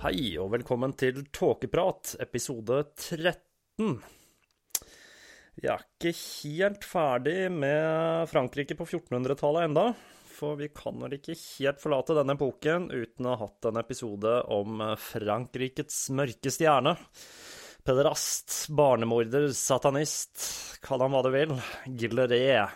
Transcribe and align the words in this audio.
Hei, 0.00 0.30
og 0.40 0.46
velkommen 0.54 0.94
til 0.96 1.18
Tåkeprat, 1.28 2.14
episode 2.24 2.78
13. 2.96 3.98
Vi 5.60 5.68
er 5.68 5.82
ikke 5.84 6.12
helt 6.14 6.86
ferdig 6.88 7.34
med 7.52 8.24
Frankrike 8.30 8.78
på 8.78 8.86
1400-tallet 8.86 9.66
enda, 9.68 9.84
for 10.38 10.56
vi 10.56 10.70
kan 10.72 10.96
vel 11.04 11.18
ikke 11.18 11.36
helt 11.36 11.84
forlate 11.84 12.16
denne 12.16 12.32
epoken 12.32 12.88
uten 12.88 13.28
å 13.28 13.36
ha 13.36 13.42
hatt 13.44 13.68
en 13.68 13.82
episode 13.82 14.38
om 14.56 14.80
Frankrikes 15.04 16.00
mørke 16.16 16.48
stjerne. 16.56 16.96
Pederast, 17.84 18.70
barnemorder, 18.72 19.50
satanist, 19.52 20.48
kall 20.80 21.04
ham 21.04 21.12
hva 21.12 21.26
du 21.28 21.32
vil. 21.36 21.56
Gilleré, 21.92 22.70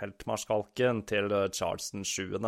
feltmarskalken 0.00 1.04
til 1.12 1.28
Charles 1.52 1.92
7. 1.92 2.40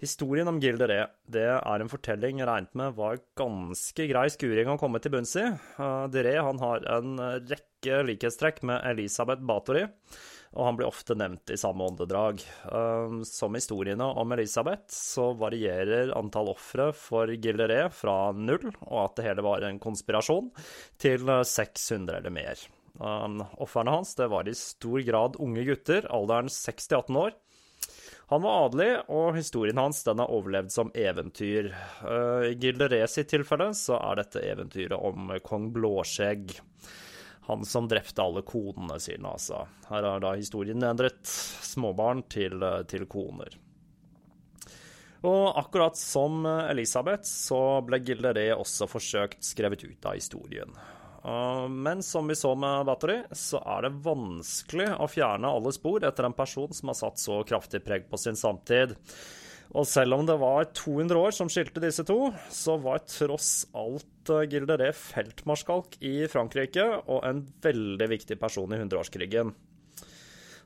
Historien 0.00 0.48
om 0.48 0.56
Gilderé 0.62 1.02
det 1.28 1.44
er 1.44 1.82
en 1.82 1.90
fortelling 1.92 2.38
jeg 2.40 2.48
regnet 2.48 2.76
med 2.78 2.94
var 2.96 3.20
ganske 3.36 4.06
grei 4.08 4.24
skuring 4.32 4.70
å 4.72 4.78
komme 4.80 4.96
til 5.02 5.12
bunns 5.12 5.34
i. 5.36 5.44
Uh, 5.76 6.06
Deré 6.08 6.38
han 6.40 6.60
har 6.62 6.86
en 6.96 7.20
rekke 7.20 7.98
likhetstrekk 8.08 8.62
med 8.64 8.80
Elisabeth 8.88 9.44
Bathory, 9.44 9.82
og 10.56 10.64
han 10.66 10.78
blir 10.78 10.88
ofte 10.88 11.16
nevnt 11.20 11.52
i 11.52 11.58
samme 11.60 11.84
åndedrag. 11.84 12.40
Uh, 12.64 13.20
som 13.28 13.58
historiene 13.58 14.08
om 14.22 14.32
Elisabeth 14.38 14.88
så 14.96 15.34
varierer 15.36 16.14
antall 16.16 16.48
ofre 16.54 16.90
for 16.96 17.28
Gilderé 17.36 17.82
fra 17.92 18.32
null, 18.32 18.70
og 18.88 18.98
at 19.04 19.20
det 19.20 19.28
hele 19.28 19.44
var 19.44 19.68
en 19.68 19.82
konspirasjon, 19.84 20.48
til 20.96 21.28
600 21.28 22.22
eller 22.22 22.36
mer. 22.40 22.64
Uh, 22.96 23.44
Ofrene 23.60 23.98
hans 23.98 24.16
det 24.16 24.32
var 24.32 24.48
i 24.48 24.56
stor 24.56 25.04
grad 25.04 25.36
unge 25.44 25.68
gutter, 25.68 26.08
alderen 26.08 26.48
6-18 26.48 27.22
år. 27.26 27.36
Han 28.30 28.42
var 28.42 28.66
adelig, 28.68 28.90
og 29.10 29.34
historien 29.34 29.78
hans 29.80 30.04
den 30.06 30.20
er 30.22 30.30
overlevd 30.30 30.70
som 30.70 30.92
eventyr. 30.94 31.72
Uh, 31.98 32.46
I 32.46 32.54
Gilderés 32.62 33.16
sitt 33.16 33.32
tilfelle 33.32 33.72
så 33.74 33.96
er 33.98 34.20
dette 34.20 34.44
eventyret 34.46 34.94
om 34.94 35.32
kong 35.42 35.72
Blåskjegg. 35.74 36.54
Han 37.48 37.66
som 37.66 37.88
drepte 37.90 38.22
alle 38.22 38.44
konene 38.46 39.00
sine, 39.02 39.32
altså. 39.32 39.64
Her 39.88 40.06
er 40.12 40.22
da 40.22 40.36
historien 40.38 40.86
endret 40.86 41.26
småbarn 41.26 42.22
til, 42.30 42.62
til 42.86 43.08
koner. 43.10 43.58
Og 45.26 45.58
akkurat 45.58 45.98
som 45.98 46.46
Elisabeth 46.46 47.26
så 47.26 47.80
ble 47.82 47.98
Gilderé 48.06 48.46
også 48.54 48.86
forsøkt 48.88 49.42
skrevet 49.44 49.82
ut 49.88 50.06
av 50.06 50.14
historien. 50.20 50.78
Men 51.70 52.00
som 52.02 52.28
vi 52.30 52.36
så 52.38 52.54
med 52.56 52.86
Battery, 52.88 53.18
så 53.36 53.60
er 53.60 53.84
det 53.84 53.98
vanskelig 54.06 54.88
å 54.96 55.08
fjerne 55.10 55.50
alle 55.52 55.72
spor 55.76 56.06
etter 56.08 56.24
en 56.24 56.36
person 56.36 56.72
som 56.72 56.92
har 56.92 56.96
satt 56.96 57.20
så 57.20 57.42
kraftig 57.44 57.82
preg 57.84 58.06
på 58.08 58.20
sin 58.20 58.38
samtid. 58.40 58.96
Og 59.70 59.86
selv 59.86 60.16
om 60.16 60.24
det 60.26 60.34
var 60.40 60.66
200 60.74 61.20
år 61.20 61.34
som 61.36 61.50
skilte 61.52 61.82
disse 61.82 62.02
to, 62.08 62.32
så 62.50 62.74
var 62.82 63.04
tross 63.06 63.68
alt 63.76 64.06
Gilderet 64.50 64.96
feltmarskalk 64.98 65.96
i 66.06 66.24
Frankrike 66.30 66.86
og 67.04 67.24
en 67.26 67.44
veldig 67.62 68.08
viktig 68.10 68.38
person 68.40 68.72
i 68.72 68.80
hundreårskrigen. 68.80 69.52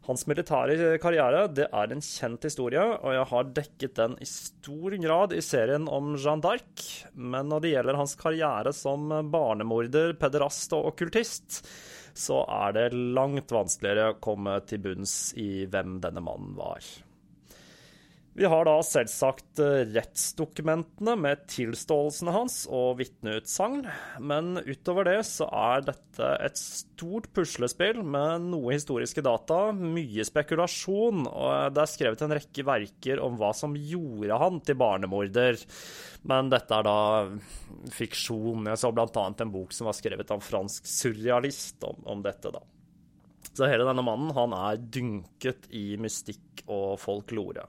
Hans 0.04 0.26
militære 0.28 0.98
karriere 1.00 1.46
det 1.56 1.64
er 1.72 1.92
en 1.94 2.02
kjent 2.04 2.44
historie, 2.44 2.82
og 2.82 3.14
jeg 3.16 3.28
har 3.30 3.52
dekket 3.56 3.94
den 3.96 4.16
i 4.20 4.26
stor 4.28 4.96
grad 5.00 5.32
i 5.32 5.40
serien 5.44 5.88
om 5.88 6.12
Jeanne 6.18 6.44
d'Arc. 6.44 6.84
Men 7.16 7.48
når 7.48 7.64
det 7.64 7.72
gjelder 7.72 8.00
hans 8.02 8.12
karriere 8.20 8.74
som 8.76 9.08
barnemorder, 9.32 10.12
pederast 10.20 10.76
og 10.76 10.90
okkultist, 10.92 11.62
så 12.12 12.42
er 12.44 12.76
det 12.76 12.86
langt 13.16 13.54
vanskeligere 13.54 14.12
å 14.12 14.20
komme 14.22 14.58
til 14.68 14.84
bunns 14.84 15.32
i 15.40 15.64
hvem 15.72 15.96
denne 16.04 16.22
mannen 16.24 16.52
var. 16.58 16.84
Vi 18.34 18.48
har 18.50 18.64
da 18.66 18.80
selvsagt 18.82 19.60
eh, 19.62 19.84
rettsdokumentene 19.94 21.12
med 21.22 21.44
tilståelsene 21.52 22.32
hans 22.34 22.56
og 22.66 22.96
vitneutsagn, 22.98 23.84
men 24.26 24.56
utover 24.66 25.06
det 25.06 25.20
så 25.28 25.46
er 25.54 25.84
dette 25.86 26.30
et 26.42 26.58
stort 26.58 27.28
puslespill 27.36 28.00
med 28.02 28.48
noe 28.48 28.74
historiske 28.74 29.22
data, 29.22 29.68
mye 29.70 30.26
spekulasjon, 30.26 31.28
og 31.30 31.76
det 31.76 31.84
er 31.84 31.92
skrevet 31.92 32.24
en 32.26 32.34
rekke 32.34 32.64
verker 32.66 33.22
om 33.22 33.38
hva 33.38 33.52
som 33.54 33.78
gjorde 33.78 34.40
han 34.42 34.58
til 34.66 34.80
barnemorder. 34.82 35.62
Men 36.26 36.50
dette 36.50 36.74
er 36.74 36.88
da 36.88 36.98
fiksjon. 37.94 38.66
Jeg 38.72 38.82
så 38.82 38.90
blant 38.96 39.14
annet 39.22 39.46
en 39.46 39.54
bok 39.54 39.70
som 39.76 39.86
var 39.86 39.94
skrevet 39.94 40.34
av 40.34 40.42
en 40.42 40.48
fransk 40.48 40.90
surrealist 40.90 41.86
om, 41.86 42.02
om 42.16 42.26
dette, 42.26 42.50
da. 42.50 42.66
Så 43.54 43.70
hele 43.70 43.86
denne 43.86 44.02
mannen 44.02 44.34
han 44.34 44.58
er 44.58 44.82
dynket 44.82 45.70
i 45.70 45.92
mystikk 46.02 46.66
og 46.66 46.98
folklore. 46.98 47.68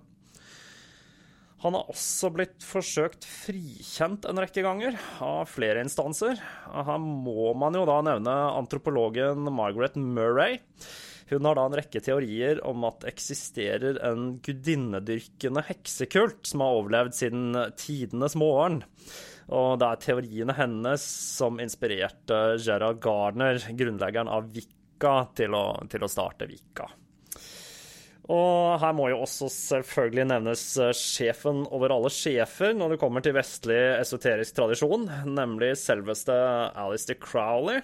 Han 1.63 1.77
har 1.77 1.87
også 1.89 2.29
blitt 2.35 2.63
forsøkt 2.65 3.25
frikjent 3.25 4.27
en 4.27 4.41
rekke 4.43 4.63
ganger, 4.65 4.97
av 5.23 5.47
flere 5.49 5.81
instanser. 5.85 6.39
Her 6.67 6.99
må 7.01 7.53
man 7.57 7.77
jo 7.77 7.85
da 7.87 8.01
nevne 8.05 8.33
antropologen 8.59 9.47
Margaret 9.55 9.95
Murray. 9.95 10.59
Hun 11.31 11.47
har 11.47 11.57
da 11.57 11.63
en 11.65 11.77
rekke 11.79 12.01
teorier 12.05 12.59
om 12.67 12.83
at 12.85 13.07
eksisterer 13.09 13.97
en 14.05 14.35
gudinnedyrkende 14.45 15.63
heksekult 15.71 16.43
som 16.45 16.61
har 16.61 16.75
overlevd 16.81 17.17
siden 17.17 17.57
tidenes 17.81 18.37
morgen. 18.37 18.83
Og 19.55 19.79
det 19.81 19.87
er 19.89 20.03
teoriene 20.03 20.57
hennes 20.57 21.01
som 21.37 21.57
inspirerte 21.63 22.59
Gerard 22.61 23.01
Gardner, 23.01 23.57
grunnleggeren 23.77 24.29
av 24.29 24.51
Vika, 24.53 25.17
til 25.37 25.57
å, 25.57 25.65
til 25.89 26.05
å 26.05 26.11
starte 26.11 26.49
Vika. 26.49 26.91
Og 28.31 28.79
her 28.81 28.93
må 28.97 29.09
jo 29.11 29.19
også 29.21 29.47
selvfølgelig 29.53 30.25
nevnes 30.31 30.63
eh, 30.81 30.93
sjefen 30.97 31.61
over 31.69 31.93
alle 31.93 32.09
sjefer 32.13 32.73
når 32.73 32.95
det 32.95 33.01
kommer 33.03 33.25
til 33.25 33.35
vestlig 33.37 33.77
esoterisk 33.99 34.55
tradisjon, 34.57 35.05
nemlig 35.29 35.75
selveste 35.77 36.33
Alistair 36.73 37.19
Crowley. 37.21 37.83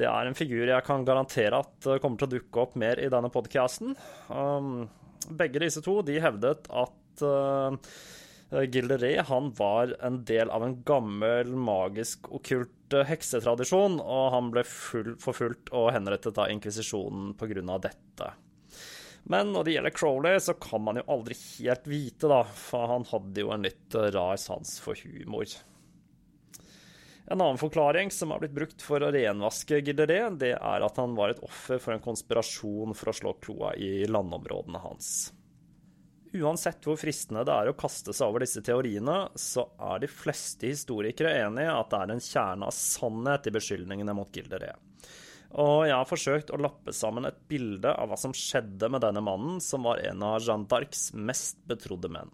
Det 0.00 0.08
er 0.08 0.28
en 0.30 0.38
figur 0.38 0.64
jeg 0.64 0.86
kan 0.86 1.04
garantere 1.04 1.60
at 1.60 1.90
eh, 1.90 2.00
kommer 2.00 2.22
til 2.22 2.30
å 2.30 2.34
dukke 2.38 2.64
opp 2.64 2.78
mer 2.80 3.02
i 3.02 3.10
denne 3.12 3.28
podkasten. 3.32 3.92
Um, 4.32 4.88
begge 5.36 5.60
disse 5.60 5.84
to 5.84 5.98
de 6.08 6.16
hevdet 6.24 6.70
at 6.72 7.24
uh, 7.26 7.76
Gilderé 8.72 9.12
han 9.28 9.52
var 9.58 9.92
en 10.00 10.22
del 10.26 10.48
av 10.50 10.64
en 10.64 10.80
gammel, 10.88 11.52
magisk, 11.52 12.32
okkult 12.32 12.96
heksetradisjon, 13.06 14.00
og 14.00 14.30
han 14.34 14.48
ble 14.50 14.64
full, 14.66 15.12
forfulgt 15.22 15.68
og 15.76 15.92
henrettet 15.94 16.40
av 16.40 16.48
inkvisisjonen 16.50 17.36
pga. 17.38 17.76
dette. 17.84 18.32
Men 19.28 19.52
når 19.52 19.66
det 19.66 19.74
gjelder 19.74 19.96
Crowley, 19.96 20.40
så 20.40 20.54
kan 20.58 20.82
man 20.84 21.00
jo 21.00 21.08
aldri 21.12 21.36
helt 21.38 21.88
vite, 21.90 22.30
da, 22.30 22.44
for 22.44 22.88
han 22.90 23.04
hadde 23.10 23.44
jo 23.44 23.50
en 23.54 23.66
litt 23.66 23.98
rar 24.14 24.38
sans 24.40 24.78
for 24.82 24.98
humor. 25.04 25.50
En 27.30 27.38
annen 27.38 27.60
forklaring 27.60 28.10
som 28.10 28.32
har 28.34 28.40
blitt 28.42 28.56
brukt 28.56 28.82
for 28.82 29.04
å 29.06 29.10
renvaske 29.14 29.78
Gilderé, 29.86 30.24
det 30.40 30.56
er 30.56 30.82
at 30.82 30.96
han 30.98 31.12
var 31.14 31.30
et 31.30 31.42
offer 31.46 31.78
for 31.78 31.94
en 31.94 32.02
konspirasjon 32.02 32.96
for 32.96 33.12
å 33.12 33.14
slå 33.14 33.34
kloa 33.44 33.76
i 33.78 34.02
landområdene 34.10 34.80
hans. 34.82 35.12
Uansett 36.34 36.82
hvor 36.86 36.98
fristende 36.98 37.42
det 37.46 37.54
er 37.54 37.70
å 37.70 37.76
kaste 37.78 38.14
seg 38.14 38.30
over 38.30 38.42
disse 38.42 38.62
teoriene, 38.66 39.28
så 39.38 39.68
er 39.92 40.02
de 40.02 40.10
fleste 40.10 40.68
historikere 40.70 41.36
enig 41.44 41.68
i 41.68 41.70
at 41.70 41.90
det 41.90 42.02
er 42.02 42.12
en 42.16 42.22
kjerne 42.22 42.66
av 42.66 42.74
sannhet 42.74 43.46
i 43.46 43.54
beskyldningene 43.54 44.14
mot 44.14 44.34
Gilderé. 44.34 44.72
Og 45.58 45.88
jeg 45.88 45.96
har 45.96 46.06
forsøkt 46.06 46.52
å 46.54 46.60
lappe 46.60 46.92
sammen 46.94 47.26
et 47.26 47.38
bilde 47.50 47.90
av 47.90 48.10
hva 48.10 48.18
som 48.20 48.34
skjedde 48.36 48.90
med 48.92 49.02
denne 49.02 49.22
mannen, 49.24 49.58
som 49.64 49.82
var 49.88 50.02
en 50.06 50.22
av 50.22 50.38
Jeanne 50.44 50.68
d'Arcs 50.70 51.10
mest 51.18 51.58
betrodde 51.66 52.10
menn. 52.12 52.30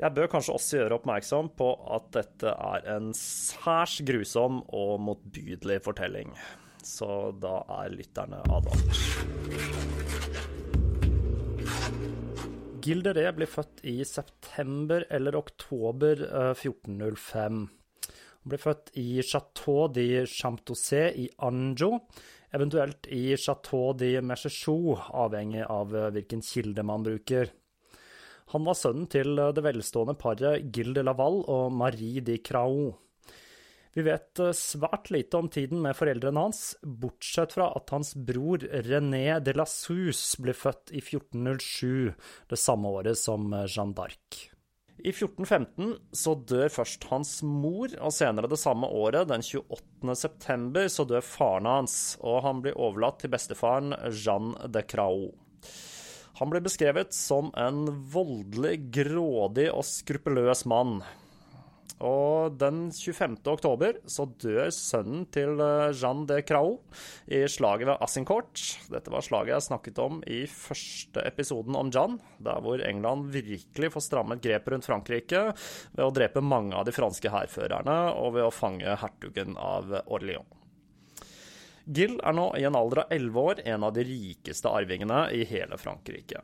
Jeg 0.00 0.10
bør 0.16 0.30
kanskje 0.32 0.54
også 0.56 0.78
gjøre 0.80 0.96
oppmerksom 0.98 1.52
på 1.54 1.68
at 1.94 2.08
dette 2.16 2.50
er 2.50 2.88
en 2.96 3.12
særs 3.14 4.00
grusom 4.06 4.62
og 4.74 4.96
motbydelig 5.06 5.78
fortelling. 5.84 6.32
Så 6.84 7.30
da 7.40 7.60
er 7.76 7.94
lytterne 7.94 8.40
advart. 8.50 8.98
Gilderet 12.84 13.36
ble 13.38 13.46
født 13.48 13.84
i 13.88 14.00
september 14.08 15.06
eller 15.14 15.38
oktober 15.38 16.26
1405. 16.50 17.62
Han 18.44 18.52
ble 18.52 18.58
født 18.60 18.90
i 19.00 19.22
Chateau 19.24 19.86
de 19.88 20.26
Champtosé 20.28 21.06
i 21.16 21.30
Anjo, 21.46 21.94
eventuelt 22.52 23.06
i 23.08 23.38
Chateau 23.40 23.94
de 23.96 24.18
Merchechou, 24.20 24.98
avhengig 25.16 25.62
av 25.64 25.94
eh, 25.96 26.10
hvilken 26.12 26.44
kilde 26.44 26.84
man 26.84 27.06
bruker. 27.06 27.48
Han 28.52 28.68
var 28.68 28.76
sønnen 28.76 29.08
til 29.08 29.40
eh, 29.40 29.48
det 29.56 29.64
velstående 29.64 30.16
paret 30.20 30.68
Gilles 30.68 30.98
de 30.98 31.06
Laval 31.08 31.40
og 31.48 31.72
Marie 31.72 32.20
de 32.20 32.36
Crao. 32.44 32.90
Vi 33.96 34.04
vet 34.04 34.44
eh, 34.44 34.52
svært 34.52 35.08
lite 35.16 35.40
om 35.40 35.48
tiden 35.48 35.80
med 35.80 35.96
foreldrene 35.96 36.44
hans, 36.44 36.74
bortsett 36.84 37.56
fra 37.56 37.72
at 37.80 37.96
hans 37.96 38.12
bror 38.28 38.68
René 38.84 39.38
de 39.40 39.56
la 39.56 39.64
Sus 39.64 40.34
ble 40.36 40.52
født 40.52 40.92
i 40.92 41.00
1407, 41.00 42.12
det 42.52 42.60
samme 42.60 42.92
året 42.92 43.16
som 43.24 43.48
Jeanne 43.64 43.96
d'Arc. 43.96 44.50
I 45.02 45.10
1415 45.10 45.96
så 46.14 46.34
dør 46.46 46.70
først 46.70 47.06
hans 47.10 47.40
mor, 47.42 47.90
og 47.98 48.14
senere 48.14 48.50
det 48.50 48.60
samme 48.60 48.86
året, 48.86 49.26
den 49.28 49.42
28. 49.42 50.14
september, 50.16 50.86
så 50.88 51.06
dør 51.08 51.24
faren 51.26 51.66
hans, 51.68 51.96
og 52.22 52.44
han 52.46 52.62
blir 52.62 52.78
overlatt 52.78 53.18
til 53.24 53.32
bestefaren 53.34 53.96
Jeanne 54.12 54.70
de 54.70 54.84
Crao. 54.86 55.32
Han 56.38 56.50
blir 56.50 56.62
beskrevet 56.64 57.14
som 57.14 57.50
en 57.58 57.84
voldelig, 58.10 58.78
grådig 58.94 59.68
og 59.70 59.84
skruppelløs 59.86 60.64
mann. 60.70 61.00
Og 62.04 62.56
den 62.58 62.88
25. 62.90 63.36
oktober 63.46 64.00
så 64.10 64.26
dør 64.42 64.72
sønnen 64.74 65.28
til 65.32 65.60
Jean 65.94 66.14
Jeanne 66.14 66.26
de 66.28 66.42
Crao 66.46 66.78
i 67.26 67.44
slaget 67.48 67.88
ved 67.88 68.02
Assincourt. 68.02 68.60
Dette 68.90 69.12
var 69.12 69.24
slaget 69.24 69.54
jeg 69.54 69.66
snakket 69.68 70.00
om 70.02 70.20
i 70.26 70.44
første 70.50 71.22
episoden 71.26 71.76
om 71.78 71.90
Jeanne, 71.94 72.18
der 72.38 72.60
hvor 72.60 72.82
England 72.82 73.30
virkelig 73.32 73.92
får 73.94 74.06
strammet 74.08 74.42
grepet 74.42 74.72
rundt 74.72 74.88
Frankrike 74.88 75.46
ved 75.92 76.04
å 76.04 76.12
drepe 76.14 76.42
mange 76.44 76.76
av 76.76 76.86
de 76.86 76.94
franske 76.94 77.30
hærførerne 77.30 77.96
og 78.18 78.34
ved 78.36 78.48
å 78.48 78.54
fange 78.54 78.98
hertugen 79.00 79.56
av 79.56 79.94
Orléans. 80.06 80.60
Gill 81.84 82.16
er 82.24 82.32
nå 82.32 82.46
i 82.56 82.64
en 82.64 82.76
alder 82.78 83.02
av 83.02 83.10
elleve 83.12 83.42
år 83.50 83.58
en 83.68 83.84
av 83.84 83.92
de 83.92 84.06
rikeste 84.08 84.70
arvingene 84.72 85.26
i 85.36 85.42
hele 85.44 85.76
Frankrike. 85.76 86.40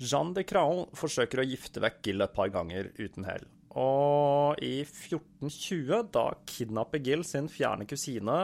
Jeanne 0.00 0.36
de 0.36 0.44
Craon 0.44 0.86
forsøker 0.96 1.40
å 1.40 1.44
gifte 1.48 1.82
vekk 1.84 2.00
Gill 2.04 2.24
et 2.24 2.32
par 2.36 2.48
ganger 2.52 2.88
uten 2.96 3.28
hell. 3.28 3.44
Og 3.76 4.60
i 4.64 4.80
1420 4.86 6.06
da 6.14 6.24
kidnapper 6.48 7.02
Gill 7.04 7.24
sin 7.28 7.50
fjerne 7.52 7.84
kusine 7.88 8.36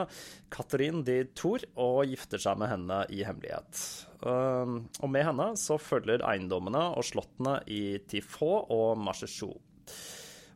Catherine 0.53 1.01
de 1.07 1.23
Tour 1.33 1.65
og 1.81 2.05
gifter 2.11 2.43
seg 2.43 2.61
med 2.61 2.73
henne 2.73 2.99
i 3.09 3.23
hemmelighet. 3.25 3.81
Um, 4.21 4.83
og 5.01 5.09
med 5.11 5.25
henne 5.31 5.49
så 5.59 5.79
følger 5.81 6.25
eiendommene 6.29 6.91
og 6.93 7.07
slottene 7.09 7.59
i 7.65 7.97
Tifaux 8.11 8.69
og 8.75 9.01
Marchechou. 9.01 9.57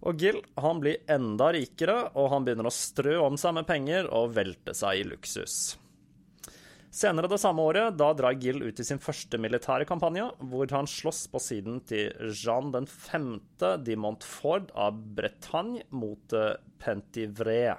Og 0.07 0.21
Gill 0.21 0.43
han 0.61 0.83
blir 0.83 1.01
enda 1.11 1.49
rikere, 1.57 1.97
og 2.15 2.29
han 2.35 2.45
begynner 2.47 2.69
å 2.69 2.75
strø 2.75 3.17
om 3.25 3.41
seg 3.41 3.57
med 3.57 3.67
penger 3.67 4.11
og 4.13 4.37
velte 4.37 4.77
seg 4.77 5.01
i 5.01 5.09
luksus. 5.09 5.79
Senere 6.97 7.29
det 7.29 7.37
samme 7.43 7.61
året 7.61 7.97
da 8.01 8.07
drar 8.17 8.39
Gill 8.41 8.63
ut 8.65 8.79
i 8.81 8.85
sin 8.87 9.01
første 9.03 9.37
militære 9.37 9.85
kampanje, 9.89 10.31
hvor 10.49 10.71
han 10.73 10.89
slåss 10.89 11.27
på 11.29 11.41
siden 11.45 11.83
til 11.85 12.33
Jean 12.33 12.71
den 12.73 12.89
5. 12.89 13.35
de 13.85 13.97
Montfort 14.01 14.71
av 14.73 14.97
Bretagne 15.19 15.85
mot 15.93 16.33
eh, 16.33 16.55
Pentivray. 16.81 17.75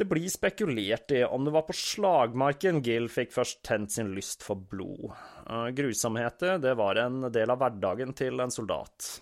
Det 0.00 0.06
blir 0.08 0.32
spekulert 0.32 1.12
i 1.12 1.20
om 1.28 1.44
det 1.44 1.52
var 1.52 1.66
på 1.68 1.76
slagmarken 1.76 2.80
Gill 2.86 3.10
fikk 3.12 3.34
først 3.36 3.60
tent 3.68 3.92
sin 3.92 4.14
lyst 4.16 4.46
for 4.46 4.56
blod. 4.56 5.10
Eh, 5.44 5.68
grusomheter 5.76 6.56
det 6.62 6.72
var 6.80 7.04
en 7.04 7.26
del 7.28 7.52
av 7.52 7.60
hverdagen 7.60 8.16
til 8.16 8.40
en 8.40 8.54
soldat. 8.54 9.18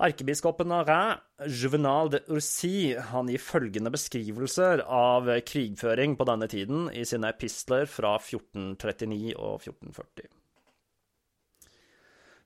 Erkebiskopen 0.00 0.72
av 0.72 0.86
Rhin, 0.88 1.18
Juvenal 1.48 2.10
de 2.10 2.20
Ursi, 2.32 2.94
han 2.96 3.28
gir 3.28 3.42
følgende 3.42 3.92
beskrivelser 3.92 4.84
av 4.88 5.28
krigføring 5.44 6.16
på 6.16 6.26
denne 6.28 6.48
tiden 6.48 6.86
i 6.96 7.04
sine 7.04 7.28
epistler 7.34 7.84
fra 7.90 8.14
1439 8.16 9.34
og 9.36 9.58
1440. 9.60 10.30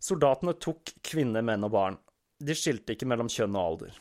Soldatene 0.02 0.56
tok 0.58 0.90
kvinner, 1.06 1.42
menn 1.46 1.64
og 1.66 1.72
barn. 1.72 1.96
De 2.38 2.54
skilte 2.54 2.96
ikke 2.96 3.08
mellom 3.08 3.30
kjønn 3.32 3.54
og 3.56 3.62
alder. 3.62 3.96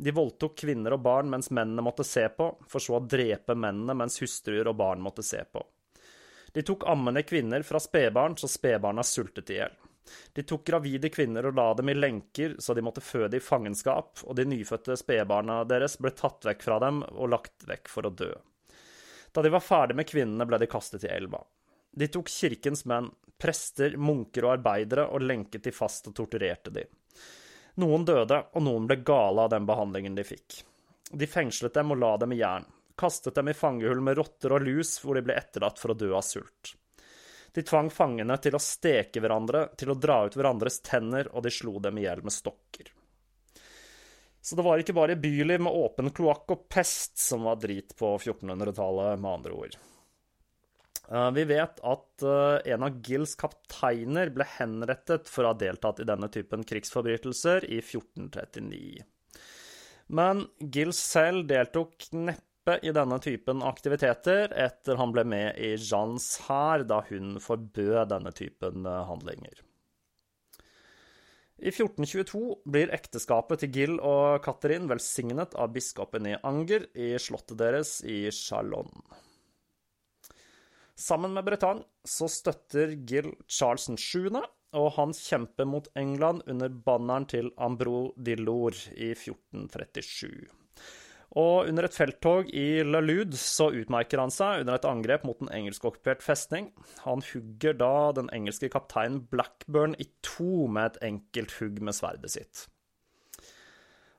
De 0.00 0.12
voldtok 0.16 0.54
kvinner 0.62 0.94
og 0.96 1.02
barn 1.04 1.28
mens 1.32 1.50
mennene 1.50 1.84
måtte 1.84 2.06
se 2.06 2.28
på, 2.32 2.52
for 2.68 2.80
så 2.80 2.96
å 2.96 3.04
drepe 3.04 3.56
mennene 3.56 3.96
mens 3.96 4.20
hustruer 4.22 4.68
og 4.70 4.78
barn 4.78 5.02
måtte 5.04 5.24
se 5.26 5.42
på. 5.44 5.64
De 6.52 6.64
tok 6.66 6.86
ammende 6.88 7.22
kvinner 7.22 7.62
fra 7.66 7.80
spedbarn 7.80 8.36
så 8.40 8.48
spedbarna 8.48 9.04
sultet 9.06 9.52
i 9.52 9.58
hjel. 9.60 9.74
De 10.32 10.42
tok 10.42 10.64
gravide 10.66 11.10
kvinner 11.12 11.46
og 11.46 11.56
la 11.58 11.68
dem 11.78 11.90
i 11.92 11.94
lenker 11.94 12.56
så 12.58 12.74
de 12.74 12.84
måtte 12.84 13.02
føde 13.04 13.38
i 13.38 13.44
fangenskap, 13.44 14.22
og 14.24 14.36
de 14.36 14.46
nyfødte 14.48 14.96
spedbarna 14.98 15.62
deres 15.68 15.98
ble 16.00 16.12
tatt 16.16 16.46
vekk 16.48 16.64
fra 16.66 16.78
dem 16.82 17.02
og 17.10 17.32
lagt 17.34 17.66
vekk 17.68 17.90
for 17.92 18.08
å 18.08 18.14
dø. 18.14 18.30
Da 19.32 19.42
de 19.42 19.52
var 19.54 19.62
ferdig 19.62 19.96
med 19.98 20.08
kvinnene, 20.10 20.46
ble 20.46 20.58
de 20.58 20.70
kastet 20.70 21.04
i 21.06 21.12
elva. 21.12 21.42
De 21.90 22.08
tok 22.10 22.30
kirkens 22.30 22.84
menn, 22.90 23.10
prester, 23.38 23.96
munker 23.96 24.46
og 24.46 24.56
arbeidere, 24.56 25.06
og 25.10 25.22
lenket 25.22 25.64
de 25.66 25.74
fast 25.74 26.10
og 26.10 26.16
torturerte 26.18 26.72
de. 26.74 26.84
Noen 27.80 28.04
døde, 28.04 28.42
og 28.54 28.66
noen 28.66 28.88
ble 28.90 28.98
gale 29.06 29.46
av 29.46 29.54
den 29.54 29.66
behandlingen 29.66 30.18
de 30.18 30.26
fikk. 30.26 30.62
De 31.10 31.26
fengslet 31.30 31.74
dem 31.74 31.94
og 31.94 32.02
la 32.02 32.16
dem 32.22 32.34
i 32.34 32.40
jern, 32.40 32.66
kastet 32.98 33.38
dem 33.38 33.48
i 33.50 33.56
fangehull 33.56 34.02
med 34.04 34.18
rotter 34.18 34.54
og 34.54 34.66
lus, 34.66 34.98
hvor 35.02 35.16
de 35.16 35.24
ble 35.26 35.38
etterlatt 35.38 35.78
for 35.80 35.94
å 35.94 35.98
dø 35.98 36.12
av 36.14 36.26
sult. 36.26 36.74
De 37.52 37.64
tvang 37.66 37.90
fangene 37.90 38.36
til 38.42 38.54
å 38.54 38.62
steke 38.62 39.22
hverandre, 39.22 39.68
til 39.78 39.90
å 39.90 39.98
dra 39.98 40.22
ut 40.26 40.36
hverandres 40.38 40.80
tenner, 40.86 41.30
og 41.34 41.44
de 41.46 41.52
slo 41.54 41.78
dem 41.82 41.98
i 41.98 42.06
hjel 42.06 42.22
med 42.22 42.34
stokker. 42.34 42.92
Så 44.40 44.56
det 44.56 44.64
var 44.64 44.80
ikke 44.80 44.96
bare 44.96 45.18
byliv 45.20 45.60
med 45.60 45.74
åpen 45.76 46.10
kloakk 46.16 46.54
og 46.54 46.66
pest 46.72 47.18
som 47.20 47.44
var 47.44 47.58
drit 47.60 47.92
på 47.98 48.14
1400-tallet, 48.16 49.20
med 49.20 49.30
andre 49.30 49.56
ord. 49.56 49.76
Eh, 51.10 51.30
vi 51.36 51.44
vet 51.44 51.80
at 51.82 52.22
eh, 52.22 52.72
en 52.72 52.86
av 52.86 53.00
Gills 53.04 53.34
kapteiner 53.38 54.30
ble 54.32 54.46
henrettet 54.56 55.28
for 55.28 55.44
å 55.44 55.52
ha 55.52 55.58
deltatt 55.58 56.00
i 56.00 56.08
denne 56.08 56.30
typen 56.32 56.62
krigsforbrytelser 56.64 57.66
i 57.66 57.80
1439. 57.82 59.02
Men 60.14 60.46
Gills 60.58 61.02
selv 61.02 61.50
deltok 61.50 62.08
neppe 62.14 62.49
i 62.82 62.92
denne 62.94 63.18
typen 63.22 63.64
aktiviteter 63.66 64.52
etter 64.66 64.98
han 65.00 65.14
ble 65.14 65.24
med 65.28 65.58
i 65.58 65.72
Jeans 65.74 66.32
hær 66.46 66.84
da 66.88 67.00
hun 67.08 67.38
forbød 67.42 68.10
denne 68.12 68.32
typen 68.36 68.86
eh, 68.86 69.02
handlinger. 69.08 69.64
I 71.60 71.68
1422 71.68 72.40
blir 72.72 72.92
ekteskapet 72.96 73.60
til 73.60 73.72
Gill 73.74 73.98
og 74.00 74.40
Catherine 74.46 74.88
velsignet 74.88 75.52
av 75.60 75.74
biskopen 75.74 76.30
i 76.30 76.38
Anger 76.48 76.86
i 76.96 77.12
slottet 77.20 77.58
deres 77.60 77.98
i 78.00 78.22
Chalon. 78.32 78.88
Sammen 81.00 81.36
med 81.36 81.44
Bretagne 81.44 81.84
så 82.04 82.28
støtter 82.32 82.94
Gill 83.08 83.34
Charles 83.48 83.90
7., 83.96 84.30
og 84.76 84.88
han 84.94 85.12
kjemper 85.16 85.66
mot 85.66 85.88
England 85.98 86.44
under 86.46 86.70
banneren 86.70 87.26
til 87.28 87.50
Ambro 87.58 88.12
de 88.16 88.36
Lour 88.38 88.76
i 88.94 89.10
1437. 89.16 90.59
Og 91.38 91.68
under 91.70 91.86
et 91.86 91.94
felttog 91.94 92.48
i 92.50 92.82
La 92.82 92.98
Lude 93.04 93.38
så 93.38 93.68
utmerker 93.70 94.18
han 94.18 94.32
seg 94.34 94.64
under 94.64 94.80
et 94.80 94.88
angrep 94.88 95.22
mot 95.28 95.38
en 95.44 95.52
engelskokkupert 95.60 96.24
festning. 96.26 96.72
Han 97.04 97.22
hugger 97.28 97.76
da 97.78 98.10
den 98.18 98.32
engelske 98.34 98.72
kapteinen 98.72 99.22
Blackburn 99.30 99.94
i 100.02 100.08
to 100.26 100.66
med 100.66 100.90
et 100.96 101.00
enkelt 101.12 101.54
hugg 101.60 101.78
med 101.86 101.94
sverdet 101.94 102.34
sitt. 102.34 102.66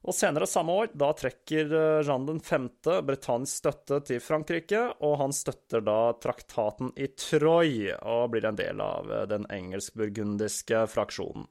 Og 0.01 0.15
senere 0.17 0.47
samme 0.49 0.73
år, 0.73 0.87
da 0.97 1.11
trekker 1.13 1.75
Jean 2.01 2.23
den 2.25 2.39
5. 2.41 2.69
britannisk 3.05 3.59
støtte 3.59 3.99
til 4.07 4.23
Frankrike, 4.23 4.79
og 5.05 5.19
han 5.21 5.35
støtter 5.35 5.83
da 5.85 6.15
traktaten 6.17 6.89
i 6.97 7.11
Troyes 7.13 7.99
og 8.01 8.31
blir 8.33 8.47
en 8.49 8.57
del 8.57 8.81
av 8.81 9.11
eh, 9.11 9.27
den 9.29 9.45
engelsk-burgundiske 9.53 10.87
fraksjonen. 10.89 11.45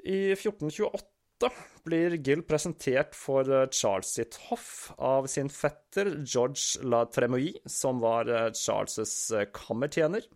I 0.00 0.32
1428 0.32 1.09
blir 1.84 2.16
Gill 2.20 2.42
presentert 2.42 3.14
for 3.16 3.48
eh, 3.48 3.68
Charles 3.70 4.12
sitt 4.14 4.36
hoff 4.48 4.92
av 4.98 5.26
sin 5.26 5.48
fetter 5.48 6.12
George 6.24 6.84
La 6.84 7.04
Tremouille, 7.06 7.60
som 7.64 8.00
var 8.02 8.28
eh, 8.28 8.50
Charles' 8.52 9.30
eh, 9.36 9.48
kammertjener. 9.54 10.26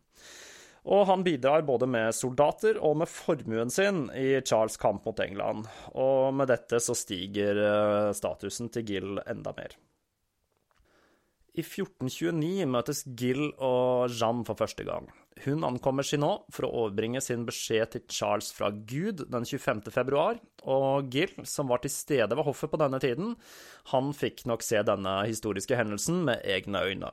Og 0.84 1.06
han 1.08 1.24
bidrar 1.24 1.64
både 1.64 1.88
med 1.88 2.12
soldater 2.12 2.76
og 2.76 2.98
med 3.00 3.08
formuen 3.08 3.72
sin 3.72 4.06
i 4.12 4.40
Charles' 4.44 4.76
kamp 4.80 5.06
mot 5.08 5.20
England. 5.24 5.64
Og 5.96 6.34
med 6.36 6.52
dette 6.52 6.80
så 6.80 6.96
stiger 6.96 8.12
statusen 8.12 8.68
til 8.68 8.84
Gill 8.90 9.22
enda 9.24 9.54
mer. 9.56 9.78
I 11.54 11.62
1429 11.62 12.64
møtes 12.66 13.04
Gill 13.14 13.52
og 13.62 14.10
Jeanne 14.10 14.42
for 14.46 14.58
første 14.58 14.82
gang. 14.86 15.06
Hun 15.44 15.62
ankommer 15.66 16.06
Chinot 16.06 16.48
for 16.54 16.66
å 16.66 16.72
overbringe 16.84 17.20
sin 17.22 17.44
beskjed 17.46 17.92
til 17.92 18.02
Charles 18.10 18.48
fra 18.54 18.72
Gud 18.74 19.22
den 19.30 19.46
25. 19.46 19.84
februar, 19.94 20.40
og 20.66 21.10
Gill, 21.14 21.30
som 21.46 21.70
var 21.70 21.82
til 21.82 21.92
stede 21.94 22.34
ved 22.34 22.46
hoffet 22.46 22.72
på 22.72 22.80
denne 22.82 22.98
tiden, 23.02 23.36
han 23.92 24.10
fikk 24.14 24.44
nok 24.50 24.66
se 24.66 24.82
denne 24.86 25.20
historiske 25.28 25.78
hendelsen 25.78 26.24
med 26.26 26.42
egne 26.42 26.82
øyne. 26.86 27.12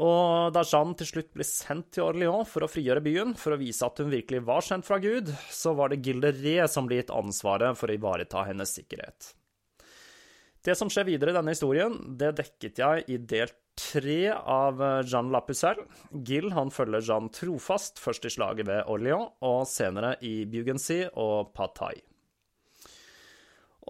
Og 0.00 0.54
da 0.56 0.62
Jeanne 0.64 0.96
til 0.96 1.10
slutt 1.10 1.32
ble 1.36 1.44
sendt 1.44 1.90
til 1.96 2.06
Orléans 2.06 2.48
for 2.48 2.64
å 2.64 2.70
frigjøre 2.72 3.04
byen, 3.04 3.34
for 3.36 3.52
å 3.52 3.60
vise 3.60 3.84
at 3.84 4.00
hun 4.00 4.12
virkelig 4.12 4.44
var 4.48 4.64
sendt 4.64 4.88
fra 4.88 5.00
Gud, 5.02 5.28
så 5.52 5.74
var 5.76 5.92
det 5.92 6.00
Gilderé 6.06 6.62
som 6.72 6.88
ble 6.88 7.02
gitt 7.02 7.12
ansvaret 7.12 7.76
for 7.76 7.90
å 7.90 7.98
ivareta 7.98 8.46
hennes 8.48 8.72
sikkerhet. 8.80 9.34
Det 10.60 10.74
som 10.76 10.90
skjer 10.92 11.08
videre 11.08 11.32
i 11.32 11.36
denne 11.38 11.54
historien, 11.54 11.94
det 12.20 12.34
dekket 12.42 12.82
jeg 12.82 13.04
i 13.08 13.16
del 13.16 13.52
tre 13.80 14.20
av 14.28 14.82
Jean 15.08 15.30
Lapucelle. 15.32 15.86
Gill 16.26 16.52
han 16.52 16.72
følger 16.74 17.04
Jean 17.06 17.30
trofast, 17.32 18.00
først 18.02 18.28
i 18.28 18.34
slaget 18.34 18.68
ved 18.68 18.84
Orléans, 18.92 19.32
og 19.40 19.64
senere 19.70 20.18
i 20.20 20.44
Bugency 20.44 21.06
og 21.16 21.54
Patay. 21.56 22.02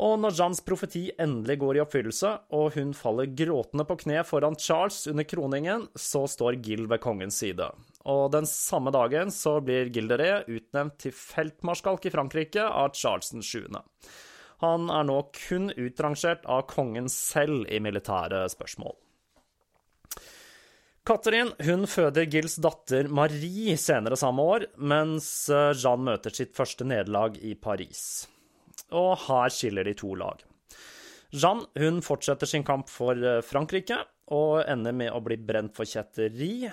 Og 0.00 0.14
når 0.22 0.32
Jeans 0.38 0.62
profeti 0.64 1.02
endelig 1.20 1.58
går 1.60 1.76
i 1.76 1.82
oppfyllelse, 1.82 2.30
og 2.56 2.76
hun 2.78 2.94
faller 2.96 3.32
gråtende 3.36 3.84
på 3.84 3.98
kne 4.04 4.22
foran 4.24 4.56
Charles 4.56 5.02
under 5.10 5.26
kroningen, 5.28 5.88
så 5.98 6.22
står 6.30 6.60
Gill 6.64 6.86
ved 6.88 7.02
kongens 7.02 7.42
side. 7.42 7.66
Og 8.08 8.30
den 8.32 8.46
samme 8.48 8.94
dagen 8.94 9.34
så 9.34 9.58
blir 9.64 9.90
Gilderet 9.92 10.48
utnevnt 10.48 11.00
til 11.02 11.12
feltmarskalk 11.12 12.06
i 12.06 12.14
Frankrike 12.14 12.64
av 12.64 12.94
Charles 12.96 13.34
7. 13.34 13.66
Han 14.60 14.90
er 14.92 15.06
nå 15.08 15.20
kun 15.36 15.70
utrangert 15.72 16.44
av 16.44 16.66
kongen 16.68 17.08
selv 17.12 17.64
i 17.72 17.80
militære 17.80 18.44
spørsmål. 18.52 18.96
Catherine 21.08 21.56
hun 21.64 21.86
føder 21.88 22.28
Gills 22.28 22.58
datter 22.60 23.08
Marie 23.08 23.76
senere 23.80 24.18
samme 24.20 24.44
år, 24.44 24.66
mens 24.76 25.48
eh, 25.48 25.72
Jeanne 25.72 26.10
møter 26.10 26.34
sitt 26.36 26.52
første 26.54 26.84
nederlag 26.84 27.38
i 27.40 27.54
Paris. 27.56 28.02
Og 28.92 29.14
her 29.24 29.50
skiller 29.54 29.88
de 29.88 29.96
to 29.96 30.12
lag. 30.18 30.44
Jeanne 31.32 31.66
hun 31.80 32.02
fortsetter 32.04 32.46
sin 32.50 32.66
kamp 32.66 32.92
for 32.92 33.16
eh, 33.16 33.40
Frankrike 33.46 34.02
og 34.30 34.62
ender 34.70 34.94
med 34.94 35.10
å 35.10 35.20
bli 35.24 35.34
brent 35.42 35.74
for 35.74 35.88
kjetteri, 35.88 36.68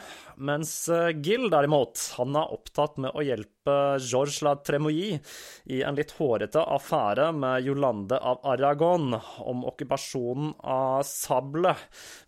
mens 0.46 0.72
eh, 0.94 1.10
Gill 1.26 1.48
derimot, 1.50 1.98
han 2.20 2.38
er 2.38 2.54
opptatt 2.54 3.00
med 3.02 3.16
å 3.18 3.24
hjelpe 3.26 3.78
Georges 3.98 4.44
la 4.46 4.54
Tremouille 4.62 5.18
i 5.74 5.82
en 5.86 5.98
litt 5.98 6.14
hårete 6.20 6.62
affære 6.78 7.32
med 7.34 7.66
Jolande 7.66 8.20
av 8.22 8.46
Aragon 8.54 9.18
om 9.18 9.66
okkupasjonen 9.72 10.54
av 10.62 11.02
Sable, 11.10 11.74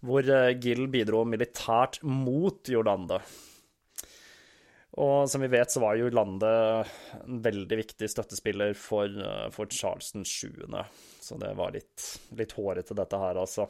hvor 0.01 0.25
eh, 0.25 0.55
Gill 0.57 0.88
bidro 0.89 1.21
militært 1.29 2.01
mot 2.01 2.65
Jolande. 2.69 3.21
Og 5.00 5.29
som 5.29 5.45
vi 5.45 5.51
vet, 5.53 5.69
så 5.71 5.79
var 5.83 5.95
jo 5.95 6.09
Lande 6.12 6.50
en 7.21 7.38
veldig 7.45 7.77
viktig 7.86 8.09
støttespiller 8.09 8.74
for, 8.75 9.13
for 9.53 9.69
Charles 9.71 10.09
7. 10.12 10.65
Så 11.24 11.38
det 11.39 11.53
var 11.55 11.71
litt, 11.77 12.07
litt 12.36 12.55
hårete, 12.57 12.98
dette 12.98 13.21
her, 13.21 13.39
altså. 13.39 13.69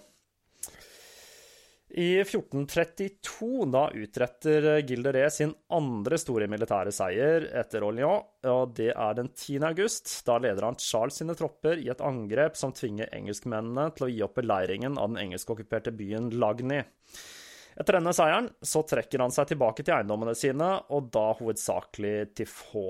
I 1.90 2.20
1432 2.22 3.66
da 3.74 3.88
utretter 3.98 4.68
Gilderé 4.86 5.24
sin 5.34 5.56
andre 5.74 6.20
store 6.22 6.46
militære 6.46 6.92
seier 6.94 7.48
etter 7.58 7.82
Orléans, 7.88 8.28
og 8.46 8.76
det 8.78 8.92
er 8.94 9.18
den 9.18 9.32
10. 9.34 9.58
august. 9.72 10.12
Da 10.28 10.38
leder 10.38 10.68
han 10.68 10.78
Charles 10.78 11.18
sine 11.18 11.34
tropper 11.38 11.82
i 11.82 11.90
et 11.90 12.04
angrep 12.06 12.60
som 12.60 12.76
tvinger 12.78 13.10
engelskmennene 13.18 13.88
til 13.98 14.06
å 14.06 14.12
gi 14.14 14.22
opp 14.28 14.38
beleiringen 14.38 15.02
av 15.02 15.10
den 15.10 15.24
engelskokkuperte 15.26 15.96
byen 15.98 16.30
Lagny. 16.38 16.84
Etter 17.80 17.98
denne 17.98 18.14
seieren 18.14 18.52
så 18.62 18.86
trekker 18.86 19.26
han 19.26 19.34
seg 19.34 19.50
tilbake 19.50 19.82
til 19.82 19.98
eiendommene 19.98 20.38
sine, 20.38 20.76
og 20.94 21.10
da 21.16 21.32
hovedsakelig 21.42 22.18
til 22.38 22.54
få. 22.54 22.90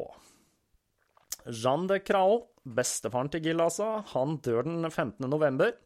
Jean 1.48 1.88
de 1.88 2.02
Craol, 2.04 2.42
bestefaren 2.68 3.32
til 3.32 3.48
Gill 3.48 3.64
altså, 3.64 4.02
han 4.12 4.42
dør 4.44 4.68
den 4.68 4.90
15. 4.90 5.24
november. 5.30 5.78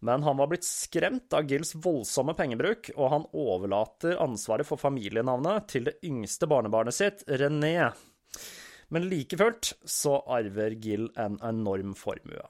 Men 0.00 0.22
han 0.24 0.36
var 0.40 0.48
blitt 0.48 0.64
skremt 0.64 1.32
av 1.36 1.48
Gills 1.50 1.74
voldsomme 1.76 2.34
pengebruk, 2.36 2.88
og 2.96 3.12
han 3.14 3.26
overlater 3.36 4.16
ansvaret 4.22 4.68
for 4.68 4.80
familienavnet 4.80 5.68
til 5.68 5.90
det 5.90 5.98
yngste 6.06 6.48
barnebarnet 6.48 6.96
sitt, 6.96 7.26
René. 7.28 7.90
Men 8.88 9.08
like 9.10 9.36
fullt 9.38 9.74
så 9.84 10.16
arver 10.26 10.74
Gill 10.80 11.10
en 11.20 11.36
enorm 11.44 11.92
formue. 11.94 12.48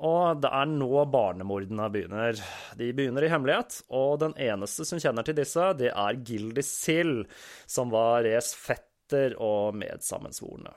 Og 0.00 0.40
det 0.40 0.48
er 0.56 0.70
nå 0.72 1.04
barnemordene 1.12 1.90
begynner. 1.92 2.40
De 2.80 2.88
begynner 2.96 3.26
i 3.26 3.30
hemmelighet, 3.30 3.82
og 3.92 4.22
den 4.22 4.32
eneste 4.40 4.86
som 4.88 5.02
kjenner 5.02 5.26
til 5.26 5.36
disse, 5.36 5.66
det 5.76 5.92
er 5.92 6.22
Gildy 6.24 6.64
Sill, 6.64 7.26
som 7.68 7.92
var 7.92 8.24
Res 8.24 8.54
fetter 8.56 9.36
og 9.36 9.76
medsammensvorne. 9.76 10.72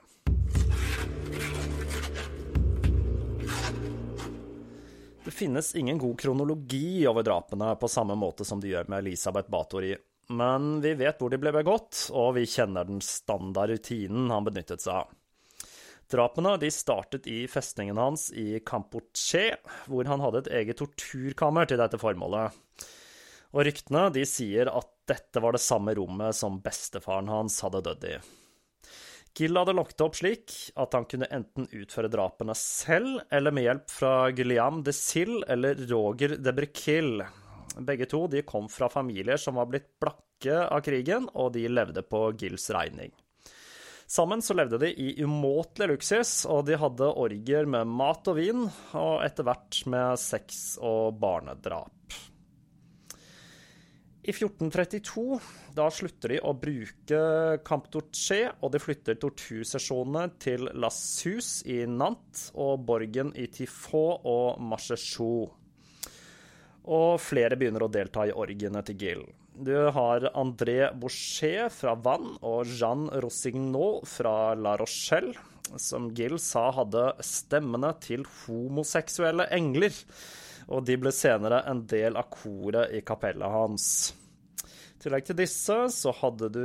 Det 5.24 5.30
finnes 5.30 5.74
ingen 5.74 5.98
god 5.98 6.18
kronologi 6.20 7.06
over 7.06 7.22
drapene 7.22 7.76
på 7.76 7.88
samme 7.88 8.14
måte 8.14 8.44
som 8.44 8.60
de 8.60 8.68
gjør 8.68 8.90
med 8.92 8.98
Elisabeth 8.98 9.48
Bathori, 9.50 9.94
men 10.28 10.82
vi 10.84 10.92
vet 11.00 11.16
hvor 11.20 11.32
de 11.32 11.38
ble 11.40 11.52
begått, 11.54 12.10
og 12.12 12.34
vi 12.36 12.44
kjenner 12.44 12.84
den 12.84 13.00
standard 13.00 13.72
rutinen 13.72 14.28
han 14.28 14.44
benyttet 14.44 14.84
seg 14.84 15.00
av. 15.00 15.14
Drapene 16.12 16.58
de 16.60 16.68
startet 16.68 17.24
i 17.26 17.38
festningen 17.48 17.96
hans 17.96 18.28
i 18.36 18.60
Kampoche, 18.60 19.56
hvor 19.88 20.04
han 20.12 20.20
hadde 20.20 20.44
et 20.44 20.52
eget 20.60 20.82
torturkammer 20.82 21.72
til 21.72 21.80
dette 21.80 21.98
formålet. 21.98 22.52
Og 23.56 23.64
ryktene 23.64 24.10
de 24.12 24.26
sier 24.28 24.68
at 24.68 24.92
dette 25.08 25.40
var 25.40 25.56
det 25.56 25.64
samme 25.64 25.96
rommet 25.96 26.36
som 26.36 26.60
bestefaren 26.60 27.32
hans 27.32 27.62
hadde 27.64 27.80
dødd 27.88 28.10
i. 28.12 28.18
Gill 29.34 29.56
hadde 29.58 29.72
lokket 29.74 30.02
opp 30.04 30.14
slik 30.14 30.52
at 30.78 30.94
han 30.94 31.08
kunne 31.10 31.26
enten 31.34 31.66
utføre 31.74 32.10
drapene 32.12 32.54
selv, 32.54 33.18
eller 33.34 33.54
med 33.54 33.66
hjelp 33.66 33.90
fra 33.90 34.12
Guillaume 34.30 34.84
de 34.86 34.94
Sille 34.94 35.42
eller 35.50 35.80
Roger 35.90 36.36
de 36.38 36.52
Briquille. 36.54 37.26
Begge 37.82 38.06
to 38.06 38.28
kom 38.46 38.68
fra 38.70 38.88
familier 38.88 39.36
som 39.36 39.58
var 39.58 39.66
blitt 39.66 39.90
blakke 39.98 40.60
av 40.68 40.84
krigen, 40.86 41.26
og 41.34 41.52
de 41.56 41.66
levde 41.66 42.06
på 42.06 42.28
Gills 42.38 42.70
regning. 42.70 43.10
Sammen 44.06 44.42
så 44.42 44.54
levde 44.54 44.78
de 44.78 44.92
i 44.92 45.22
umåtelig 45.24 45.88
luksus, 45.88 46.32
og 46.46 46.66
de 46.68 46.78
hadde 46.78 47.10
orgier 47.18 47.66
med 47.66 47.90
mat 47.90 48.28
og 48.30 48.38
vin, 48.38 48.68
og 48.94 49.24
etter 49.24 49.48
hvert 49.48 49.80
med 49.90 50.20
sex 50.20 50.76
og 50.78 51.18
barnedrap. 51.18 52.03
I 54.24 54.32
1432 54.32 55.36
da 55.76 55.90
slutter 55.92 56.32
de 56.32 56.36
å 56.40 56.54
bruke 56.56 57.18
Camp 57.66 57.90
Torché, 57.92 58.46
og 58.64 58.70
de 58.72 58.80
flytter 58.80 59.18
tortursesjonene 59.20 60.30
til 60.40 60.64
La 60.80 60.88
Sus 60.88 61.58
i 61.68 61.82
Nantes 61.84 62.46
og 62.56 62.86
borgen 62.88 63.34
i 63.36 63.44
Tifaux 63.52 64.24
og 64.24 64.62
Marchechou. 64.64 65.50
Og 66.88 67.10
flere 67.20 67.58
begynner 67.60 67.84
å 67.84 67.90
delta 67.92 68.24
i 68.24 68.32
orgiene 68.32 68.80
til 68.88 68.96
Gill. 69.02 69.26
Du 69.54 69.76
har 69.92 70.24
André 70.32 70.88
Boucher 70.96 71.68
fra 71.70 71.92
Vannes 71.92 72.40
og 72.40 72.64
Jean 72.64 73.04
Rossignol 73.20 74.00
fra 74.08 74.54
La 74.56 74.72
Rochelle, 74.80 75.36
som 75.76 76.08
Gill 76.16 76.38
sa 76.40 76.70
hadde 76.78 77.10
stemmene 77.20 77.92
til 78.00 78.24
homoseksuelle 78.46 79.50
engler 79.52 79.92
og 80.68 80.84
de 80.88 80.96
ble 81.00 81.12
senere 81.14 81.62
en 81.70 81.84
del 81.90 82.18
av 82.20 82.30
koret 82.32 82.94
i 82.94 83.02
kapellet 83.06 83.54
hans. 83.54 83.86
I 84.64 85.04
tillegg 85.04 85.26
til 85.28 85.36
disse 85.36 85.76
så 85.92 86.14
hadde 86.16 86.48
du 86.54 86.64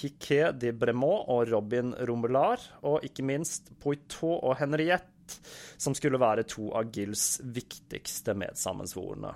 Hiquet 0.00 0.58
de 0.60 0.74
Bremont 0.76 1.30
og 1.32 1.48
Robin 1.48 1.94
Romelard, 2.08 2.64
og 2.84 3.04
ikke 3.06 3.24
minst 3.24 3.72
Poitot 3.80 4.42
og 4.42 4.58
Henriette, 4.60 5.38
som 5.80 5.96
skulle 5.96 6.20
være 6.20 6.44
to 6.48 6.68
av 6.76 6.90
Gills 6.92 7.38
viktigste 7.44 8.36
medsammensvorne. 8.36 9.32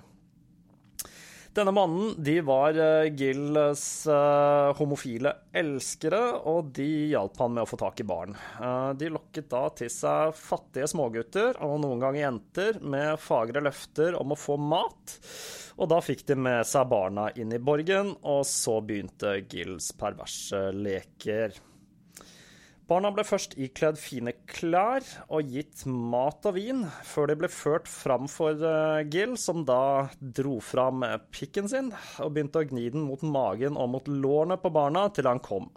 Denne 1.53 1.71
mannen 1.71 2.15
de 2.17 2.39
var 2.41 2.73
uh, 2.73 3.13
Gills 3.13 4.07
uh, 4.09 4.73
homofile 4.73 5.35
elskere, 5.53 6.21
og 6.49 6.71
de 6.73 6.87
hjalp 7.11 7.37
han 7.43 7.53
med 7.53 7.67
å 7.67 7.69
få 7.69 7.77
tak 7.77 8.01
i 8.01 8.05
barn. 8.09 8.33
Uh, 8.57 8.89
de 8.97 9.11
lokket 9.13 9.51
da 9.51 9.67
til 9.77 9.91
seg 9.93 10.33
fattige 10.33 10.89
smågutter, 10.89 11.59
og 11.61 11.75
noen 11.83 12.01
ganger 12.01 12.23
jenter, 12.23 12.79
med 12.81 13.21
fagre 13.21 13.61
løfter 13.61 14.17
om 14.17 14.33
å 14.33 14.39
få 14.39 14.57
mat. 14.57 15.13
Og 15.77 15.91
da 15.93 16.01
fikk 16.01 16.25
de 16.31 16.39
med 16.41 16.65
seg 16.65 16.89
barna 16.89 17.27
inn 17.37 17.53
i 17.53 17.61
borgen, 17.61 18.15
og 18.25 18.41
så 18.49 18.79
begynte 18.81 19.35
Gills 19.45 19.91
perverse 19.99 20.71
leker. 20.73 21.53
Barna 22.83 23.13
ble 23.15 23.23
først 23.23 23.53
ikledd 23.55 23.95
fine 23.95 24.33
klær 24.49 25.05
og 25.31 25.47
gitt 25.53 25.85
mat 25.87 26.43
og 26.49 26.57
vin, 26.57 26.81
før 27.07 27.29
de 27.31 27.37
ble 27.39 27.49
ført 27.51 27.87
fram 27.87 28.27
for 28.27 28.59
uh, 28.59 28.99
Gill, 29.07 29.37
som 29.39 29.63
da 29.67 30.09
dro 30.19 30.57
fram 30.59 31.05
pikken 31.31 31.69
sin 31.71 31.93
og 32.19 32.33
begynte 32.35 32.59
å 32.59 32.67
gni 32.67 32.89
den 32.91 33.05
mot 33.07 33.23
magen 33.23 33.79
og 33.79 33.93
mot 33.93 34.11
lårene 34.11 34.59
på 34.59 34.73
barna 34.75 35.05
til 35.15 35.31
han 35.31 35.39
kom. 35.43 35.69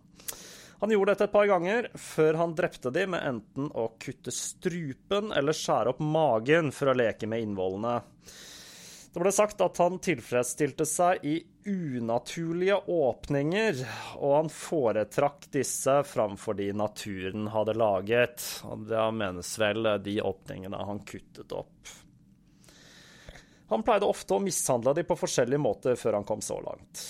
Han 0.83 0.93
gjorde 0.93 1.15
dette 1.15 1.29
et 1.31 1.33
par 1.33 1.47
ganger, 1.49 1.89
før 1.95 2.41
han 2.43 2.57
drepte 2.59 2.91
de 2.93 3.07
med 3.15 3.23
enten 3.25 3.71
å 3.71 3.87
kutte 4.03 4.35
strupen 4.35 5.31
eller 5.33 5.57
skjære 5.57 5.95
opp 5.95 6.03
magen 6.05 6.75
for 6.75 6.91
å 6.91 6.97
leke 6.99 7.31
med 7.31 7.47
innvollene. 7.47 8.01
Det 9.15 9.23
ble 9.23 9.33
sagt 9.33 9.63
at 9.65 9.79
han 9.81 10.03
tilfredsstilte 10.03 10.85
seg 10.85 11.23
i 11.25 11.38
unaturlige 11.66 12.76
åpninger, 12.87 13.83
og 14.16 14.35
han 14.37 14.48
foretrakk 14.52 15.48
disse 15.55 15.98
framfor 16.07 16.55
de 16.59 16.70
naturen 16.76 17.48
hadde 17.52 17.74
laget. 17.76 18.44
Og 18.70 18.87
det 18.88 19.05
menes 19.18 19.52
vel 19.61 19.90
de 20.05 20.18
åpningene 20.22 20.81
han 20.88 21.02
kuttet 21.07 21.55
opp. 21.57 21.94
Han 23.68 23.83
pleide 23.83 24.07
ofte 24.07 24.37
å 24.37 24.42
mishandle 24.42 24.94
de 24.94 25.02
på 25.07 25.18
forskjellige 25.18 25.62
måter 25.62 25.98
før 25.98 26.20
han 26.20 26.26
kom 26.29 26.42
så 26.44 26.61
langt. 26.62 27.02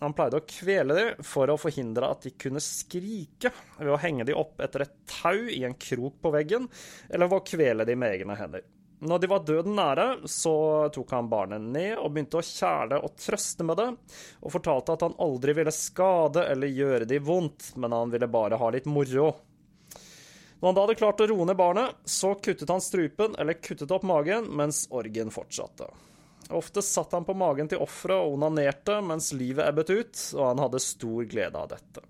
Han 0.00 0.14
pleide 0.16 0.38
å 0.38 0.46
kvele 0.46 0.94
de 0.96 1.06
for 1.26 1.50
å 1.50 1.58
forhindre 1.58 2.08
at 2.08 2.24
de 2.24 2.32
kunne 2.38 2.62
skrike, 2.62 3.52
ved 3.80 3.92
å 3.92 4.00
henge 4.00 4.24
de 4.28 4.36
opp 4.36 4.60
etter 4.62 4.86
et 4.86 4.96
tau 5.10 5.48
i 5.50 5.64
en 5.66 5.76
krok 5.76 6.20
på 6.22 6.32
veggen, 6.32 6.68
eller 7.10 7.28
ved 7.28 7.40
å 7.40 7.48
kvele 7.52 7.86
de 7.88 7.96
med 7.98 8.14
egne 8.14 8.36
hender. 8.38 8.64
Når 8.98 9.18
de 9.22 9.28
var 9.30 9.44
døden 9.46 9.76
nære, 9.78 10.06
så 10.26 10.52
tok 10.94 11.12
han 11.14 11.28
barnet 11.30 11.62
ned 11.62 12.00
og 12.00 12.10
begynte 12.10 12.40
å 12.40 12.46
kjæle 12.46 12.98
og 12.98 13.14
trøste 13.20 13.66
med 13.66 13.78
det, 13.78 13.92
og 14.42 14.54
fortalte 14.56 14.96
at 14.96 15.04
han 15.06 15.14
aldri 15.22 15.54
ville 15.60 15.74
skade 15.74 16.42
eller 16.50 16.74
gjøre 16.74 17.06
de 17.06 17.20
vondt, 17.22 17.76
men 17.78 17.94
han 17.94 18.10
ville 18.10 18.30
bare 18.30 18.58
ha 18.58 18.72
litt 18.74 18.90
moro. 18.90 19.30
Når 20.58 20.66
han 20.66 20.74
da 20.74 20.84
hadde 20.88 20.98
klart 20.98 21.22
å 21.22 21.30
roe 21.30 21.46
ned 21.46 21.60
barnet, 21.60 21.94
så 22.02 22.32
kuttet 22.34 22.74
han 22.74 22.82
strupen 22.82 23.38
eller 23.38 23.60
kuttet 23.62 23.94
opp 23.94 24.02
magen 24.02 24.50
mens 24.58 24.88
orgen 24.90 25.30
fortsatte. 25.30 25.86
Ofte 26.58 26.82
satt 26.82 27.12
han 27.14 27.26
på 27.28 27.36
magen 27.38 27.68
til 27.70 27.82
offeret 27.84 28.24
og 28.24 28.34
onanerte 28.34 28.98
mens 29.04 29.30
livet 29.36 29.68
ebbet 29.68 29.92
ut, 29.92 30.22
og 30.34 30.44
han 30.48 30.62
hadde 30.64 30.82
stor 30.82 31.28
glede 31.30 31.60
av 31.60 31.70
dette. 31.70 32.07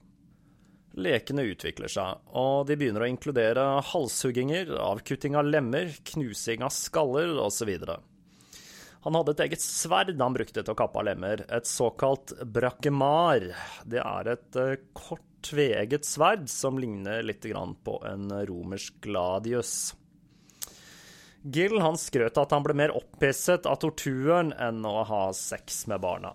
Lekene 0.96 1.44
utvikler 1.50 1.90
seg, 1.92 2.22
og 2.32 2.66
de 2.68 2.76
begynner 2.78 3.04
å 3.04 3.10
inkludere 3.10 3.66
halshugginger, 3.90 4.72
avkutting 4.80 5.36
av 5.38 5.46
lemmer, 5.46 5.92
knusing 6.12 6.64
av 6.64 6.72
skaller 6.74 7.36
osv. 7.42 7.70
Han 9.04 9.14
hadde 9.14 9.36
et 9.36 9.44
eget 9.46 9.62
sverd 9.62 10.16
han 10.18 10.34
brukte 10.34 10.64
til 10.64 10.74
å 10.74 10.78
kappe 10.78 10.98
av 10.98 11.06
lemmer, 11.10 11.44
et 11.54 11.68
såkalt 11.70 12.34
brakemar. 12.42 13.50
Det 13.86 14.02
er 14.02 14.32
et 14.34 14.58
uh, 14.58 14.74
kort, 14.96 15.22
tveegget 15.46 16.02
sverd 16.02 16.48
som 16.50 16.80
ligner 16.82 17.22
litt 17.22 17.46
på 17.86 18.00
en 18.08 18.26
romersk 18.48 18.96
gladius. 19.06 19.94
Gill 21.46 21.78
han 21.78 21.94
skrøt 21.94 22.40
at 22.42 22.50
han 22.50 22.64
ble 22.66 22.74
mer 22.74 22.96
opphisset 22.98 23.68
av 23.70 23.78
torturen 23.84 24.50
enn 24.58 24.82
å 24.82 25.04
ha 25.06 25.22
sex 25.36 25.84
med 25.86 26.02
barna. 26.02 26.34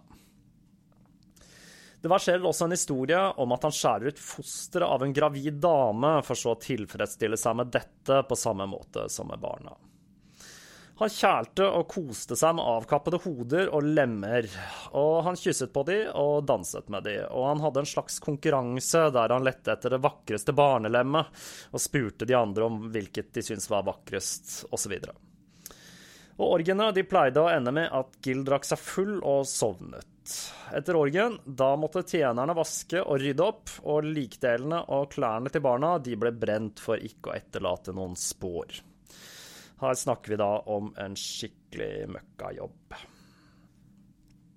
Det 2.04 2.10
verserer 2.12 2.44
også 2.44 2.66
en 2.68 2.74
historie 2.76 3.20
om 3.40 3.54
at 3.56 3.64
han 3.64 3.72
skjærer 3.72 4.12
ut 4.12 4.18
fosteret 4.20 4.92
av 4.92 5.06
en 5.06 5.14
gravid 5.16 5.62
dame, 5.64 6.18
for 6.28 6.36
så 6.36 6.52
å 6.52 6.60
tilfredsstille 6.60 7.40
seg 7.40 7.56
med 7.56 7.72
dette 7.72 8.18
på 8.28 8.36
samme 8.36 8.68
måte 8.68 9.06
som 9.08 9.32
med 9.32 9.40
barna. 9.40 9.72
Han 11.00 11.10
kjælte 11.10 11.70
og 11.80 11.88
koste 11.96 12.36
seg 12.36 12.58
med 12.58 12.68
avkappede 12.74 13.22
hoder 13.24 13.72
og 13.72 13.88
lemmer, 13.88 14.52
og 14.92 15.24
han 15.30 15.40
kysset 15.40 15.72
på 15.72 15.86
de 15.88 16.02
og 16.12 16.44
danset 16.52 16.92
med 16.92 17.08
de, 17.08 17.16
og 17.32 17.48
han 17.54 17.64
hadde 17.64 17.86
en 17.86 17.92
slags 17.96 18.20
konkurranse 18.22 19.08
der 19.16 19.38
han 19.38 19.48
lette 19.48 19.72
etter 19.72 19.96
det 19.96 20.04
vakreste 20.04 20.52
barnelemmet 20.60 21.44
og 21.72 21.82
spurte 21.88 22.28
de 22.28 22.36
andre 22.36 22.68
om 22.68 22.82
hvilket 22.92 23.32
de 23.32 23.48
syntes 23.48 23.72
var 23.72 23.88
vakrest, 23.88 24.66
osv. 24.76 25.00
Og 26.36 26.48
orgiene 26.52 26.92
de 26.92 27.08
pleide 27.08 27.40
å 27.40 27.48
ende 27.48 27.72
med 27.80 27.88
at 27.96 28.20
Gil 28.20 28.44
drakk 28.44 28.68
seg 28.68 28.90
full 28.92 29.22
og 29.24 29.48
sovnet. 29.48 30.13
Etter 30.74 30.96
orgen. 30.96 31.38
da 31.46 31.74
måtte 31.80 32.04
tjenerne 32.08 32.56
vaske 32.58 33.02
og 33.04 33.20
rydde 33.22 33.46
opp, 33.46 33.74
og 33.84 34.08
likdelene 34.08 34.84
og 34.96 35.12
klærne 35.14 35.52
til 35.54 35.64
barna 35.66 35.98
de 36.00 36.16
ble 36.20 36.32
brent 36.32 36.82
for 36.84 37.02
ikke 37.02 37.32
å 37.32 37.38
etterlate 37.38 37.96
noen 37.96 38.16
spor. 38.20 38.72
Her 39.84 39.98
snakker 40.00 40.34
vi 40.34 40.40
da 40.40 40.52
om 40.72 40.94
en 41.02 41.18
skikkelig 41.20 42.08
møkkajobb. 42.16 42.96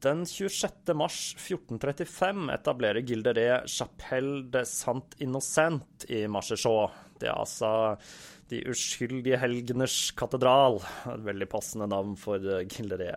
Den 0.06 0.22
26. 0.28 0.92
mars 0.94 1.20
1435 1.40 2.50
etablerer 2.54 3.02
gilderiet 3.02 3.66
Chapelle 3.72 4.44
de 4.52 4.62
Saint 4.68 5.16
Innocent 5.24 6.04
i 6.12 6.26
Marchechaux. 6.30 6.92
Det 7.18 7.30
er 7.30 7.34
altså 7.34 7.96
De 8.46 8.60
uskyldige 8.70 9.40
helgeners 9.42 10.12
katedral. 10.14 10.78
Et 11.10 11.24
veldig 11.26 11.48
passende 11.50 11.88
navn 11.90 12.14
for 12.20 12.38
Gildere. 12.70 13.16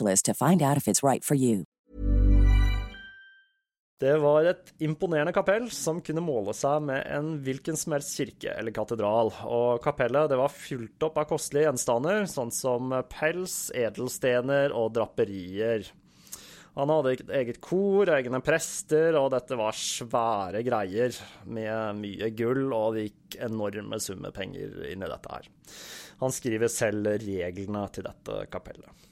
to 0.00 0.34
find 0.34 0.62
out 0.62 0.76
if 0.76 0.86
it's 0.86 1.02
right 1.02 1.24
for 1.24 1.34
you. 1.34 1.64
Det 3.98 4.14
var 4.22 4.46
et 4.46 4.68
imponerende 4.78 5.32
kapell 5.34 5.64
som 5.74 5.98
kunne 6.06 6.22
måle 6.22 6.52
seg 6.54 6.84
med 6.86 7.00
en 7.10 7.32
hvilken 7.42 7.74
som 7.74 7.96
helst 7.96 8.14
kirke 8.14 8.52
eller 8.54 8.70
katedral, 8.70 9.32
og 9.42 9.80
kapellet 9.82 10.36
var 10.38 10.54
fylt 10.54 11.02
opp 11.02 11.18
av 11.18 11.26
kostelige 11.32 11.66
gjenstander, 11.66 12.28
sånn 12.30 12.52
som 12.54 12.94
pels, 13.10 13.72
edelstener 13.74 14.70
og 14.70 14.92
draperier. 14.94 15.90
Han 16.78 16.92
hadde 16.94 17.16
eget 17.40 17.58
kor, 17.58 18.06
egne 18.14 18.38
prester, 18.44 19.18
og 19.18 19.32
dette 19.34 19.58
var 19.58 19.74
svære 19.74 20.62
greier 20.62 21.18
med 21.50 21.98
mye 21.98 22.30
gull, 22.38 22.68
og 22.70 22.94
det 22.94 23.08
gikk 23.08 23.40
enorme 23.48 23.98
summer 23.98 24.30
penger 24.30 24.78
inn 24.92 25.02
i 25.02 25.10
dette 25.10 25.32
her. 25.32 25.50
Han 26.22 26.34
skriver 26.34 26.70
selv 26.70 27.16
reglene 27.24 27.82
til 27.90 28.06
dette 28.06 28.44
kapellet. 28.54 29.08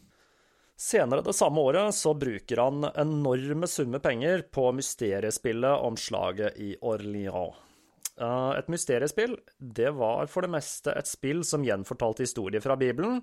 Senere 0.77 1.25
det 1.25 1.33
samme 1.33 1.61
året 1.65 1.95
så 1.97 2.13
bruker 2.15 2.61
han 2.61 2.85
enorme 2.95 3.67
summer 3.67 4.03
penger 4.05 4.43
på 4.53 4.69
mysteriespillet 4.77 5.81
om 5.81 5.97
slaget 5.97 6.59
i 6.61 6.75
Orléans. 6.85 7.57
Et 8.57 8.69
mysteriespill 8.73 9.35
det 9.59 9.91
var 9.97 10.29
for 10.33 10.45
det 10.45 10.53
meste 10.53 10.93
et 10.97 11.09
spill 11.09 11.43
som 11.45 11.65
gjenfortalte 11.65 12.25
historier 12.25 12.65
fra 12.65 12.77
Bibelen, 12.81 13.23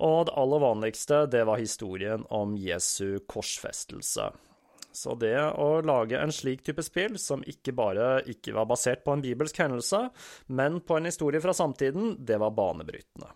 og 0.00 0.28
det 0.28 0.36
aller 0.40 0.62
vanligste 0.62 1.26
det 1.32 1.42
var 1.48 1.60
historien 1.60 2.24
om 2.32 2.56
Jesu 2.56 3.20
korsfestelse. 3.28 4.30
Så 4.92 5.16
det 5.16 5.36
å 5.40 5.80
lage 5.84 6.20
en 6.20 6.32
slik 6.32 6.64
type 6.64 6.84
spill, 6.84 7.16
som 7.20 7.44
ikke 7.48 7.72
bare 7.76 8.20
ikke 8.28 8.52
var 8.56 8.68
basert 8.68 9.04
på 9.04 9.16
en 9.16 9.24
bibelsk 9.24 9.60
hendelse, 9.64 10.06
men 10.52 10.80
på 10.84 10.98
en 10.98 11.08
historie 11.08 11.40
fra 11.40 11.56
samtiden, 11.56 12.18
det 12.20 12.36
var 12.40 12.52
banebrytende. 12.56 13.32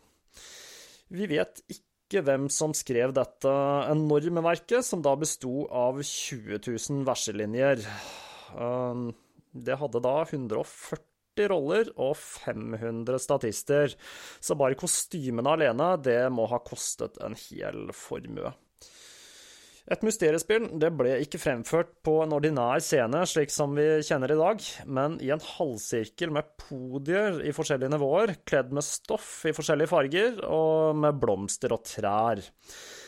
Vi 1.09 1.29
vet 1.31 1.63
ikke 1.71 1.86
ikke 2.07 2.23
hvem 2.23 2.47
som 2.53 2.71
skrev 2.77 3.11
dette 3.17 3.51
enorme 3.91 4.43
verket, 4.47 4.87
som 4.87 5.03
da 5.03 5.17
besto 5.19 5.67
av 5.75 5.99
20 5.99 6.61
000 6.63 7.03
verselinjer. 7.09 7.83
Det 9.67 9.79
hadde 9.81 10.03
da 10.05 10.15
140 10.23 11.51
roller 11.51 11.91
og 11.99 12.15
500 12.17 13.19
statister, 13.21 13.97
så 14.39 14.57
bare 14.57 14.79
kostymene 14.79 15.57
alene, 15.57 15.91
det 15.99 16.21
må 16.33 16.47
ha 16.49 16.63
kostet 16.63 17.19
en 17.27 17.35
hel 17.49 17.91
formue. 17.93 18.55
Et 19.87 20.03
mysteriespill 20.03 20.65
det 20.83 20.89
ble 20.99 21.13
ikke 21.23 21.39
fremført 21.39 21.93
på 22.03 22.17
en 22.25 22.33
ordinær 22.35 22.83
scene, 22.83 23.21
slik 23.31 23.53
som 23.55 23.77
vi 23.79 23.85
kjenner 24.03 24.33
i 24.35 24.39
dag, 24.41 24.65
men 24.99 25.15
i 25.23 25.31
en 25.31 25.45
halvsirkel 25.45 26.33
med 26.35 26.49
podier 26.59 27.39
i 27.47 27.53
forskjellige 27.55 27.93
nivåer, 27.95 28.35
kledd 28.51 28.75
med 28.75 28.83
stoff 28.83 29.45
i 29.47 29.55
forskjellige 29.55 29.93
farger, 29.93 30.43
og 30.43 30.99
med 30.99 31.23
blomster 31.23 31.77
og 31.77 31.87
trær. 31.87 32.43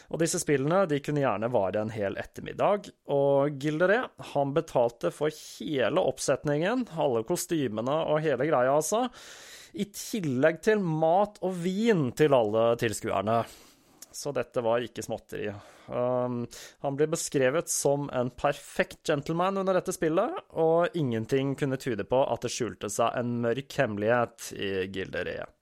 Og 0.09 0.23
disse 0.23 0.38
spillene 0.38 0.85
de 0.88 1.03
kunne 1.03 1.25
gjerne 1.25 1.51
vare 1.51 1.83
en 1.83 1.91
hel 1.91 2.14
ettermiddag, 2.23 2.87
og 3.11 3.59
Gilderé 3.59 4.05
han 4.31 4.55
betalte 4.55 5.11
for 5.12 5.35
hele 5.35 6.07
oppsetningen, 6.12 6.87
alle 6.95 7.27
kostymene 7.27 8.05
og 8.07 8.23
hele 8.23 8.47
greia, 8.47 8.79
altså, 8.79 9.09
i 9.75 9.91
tillegg 9.91 10.62
til 10.62 10.79
mat 10.79 11.43
og 11.43 11.59
vin 11.59 12.12
til 12.17 12.38
alle 12.38 12.71
tilskuerne 12.79 13.43
så 14.18 14.33
dette 14.35 14.62
var 14.64 14.83
ikke 14.83 15.04
småtteri. 15.04 15.46
Um, 15.87 16.40
han 16.83 16.96
blir 16.98 17.11
beskrevet 17.12 17.70
som 17.70 18.09
en 18.11 18.33
perfekt 18.35 19.07
gentleman 19.07 19.61
under 19.61 19.78
dette 19.78 19.94
spillet, 19.94 20.40
og 20.59 20.96
ingenting 20.98 21.54
kunne 21.59 21.78
tyde 21.78 22.02
på 22.09 22.24
at 22.26 22.42
det 22.42 22.50
skjulte 22.50 22.90
seg 22.90 23.14
en 23.14 23.37
mørk 23.44 23.76
hemmelighet 23.78 24.50
i 24.59 24.72
gilderiet. 24.90 25.54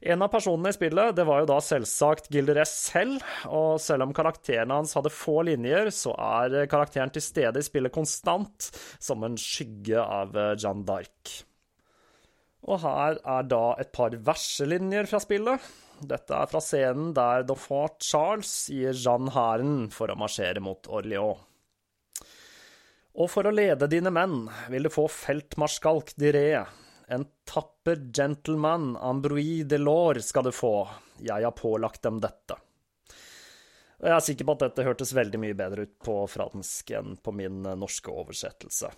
En 0.00 0.24
av 0.24 0.30
personene 0.32 0.72
i 0.72 0.74
spillet 0.74 1.12
det 1.12 1.26
var 1.28 1.42
jo 1.42 1.48
da 1.50 1.58
selvsagt 1.60 2.30
Gilderess 2.32 2.72
selv, 2.88 3.20
og 3.52 3.76
selv 3.84 4.06
om 4.06 4.14
karakteren 4.16 4.72
hans 4.72 4.96
hadde 4.96 5.12
få 5.12 5.42
linjer, 5.46 5.90
så 5.92 6.14
er 6.16 6.64
karakteren 6.72 7.12
til 7.12 7.22
stede 7.22 7.60
i 7.60 7.66
spillet 7.66 7.92
konstant, 7.94 8.70
som 8.98 9.22
en 9.28 9.36
skygge 9.38 10.00
av 10.00 10.32
Jeanne 10.56 10.86
d'Arc. 10.88 11.36
Og 12.64 12.80
her 12.82 13.20
er 13.20 13.46
da 13.52 13.62
et 13.80 13.92
par 13.92 14.16
verselinjer 14.24 15.06
fra 15.12 15.20
spillet. 15.22 15.68
Dette 16.00 16.32
er 16.32 16.48
fra 16.48 16.60
scenen 16.64 17.12
der 17.16 17.44
Dauphin 17.48 17.92
Charles 18.00 18.52
gir 18.72 18.96
Jeanne 18.96 19.32
hæren 19.34 19.74
for 19.92 20.12
å 20.12 20.16
marsjere 20.18 20.62
mot 20.64 20.88
Orléans. 20.88 21.42
Og 23.20 23.28
for 23.28 23.48
å 23.48 23.52
lede 23.52 23.88
dine 23.90 24.12
menn 24.14 24.46
vil 24.70 24.86
du 24.86 24.92
få 24.92 25.08
feltmarskalk 25.10 26.14
Diré. 26.16 26.62
En 27.10 27.26
tapper 27.44 27.98
gentleman, 28.14 28.94
Ambrois 28.96 29.66
Delors, 29.68 30.30
skal 30.30 30.46
du 30.46 30.52
få. 30.54 30.88
Jeg 31.18 31.44
har 31.44 31.56
pålagt 31.58 32.04
dem 32.06 32.20
dette. 32.22 32.56
Og 34.00 34.06
jeg 34.08 34.14
er 34.14 34.24
sikker 34.24 34.46
på 34.48 34.54
at 34.56 34.62
dette 34.68 34.86
hørtes 34.86 35.12
veldig 35.12 35.40
mye 35.42 35.58
bedre 35.58 35.84
ut 35.84 35.96
på 36.06 36.14
fransk 36.30 36.94
enn 36.96 37.18
på 37.20 37.34
min 37.36 37.66
norske 37.82 38.14
oversettelse. 38.14 38.88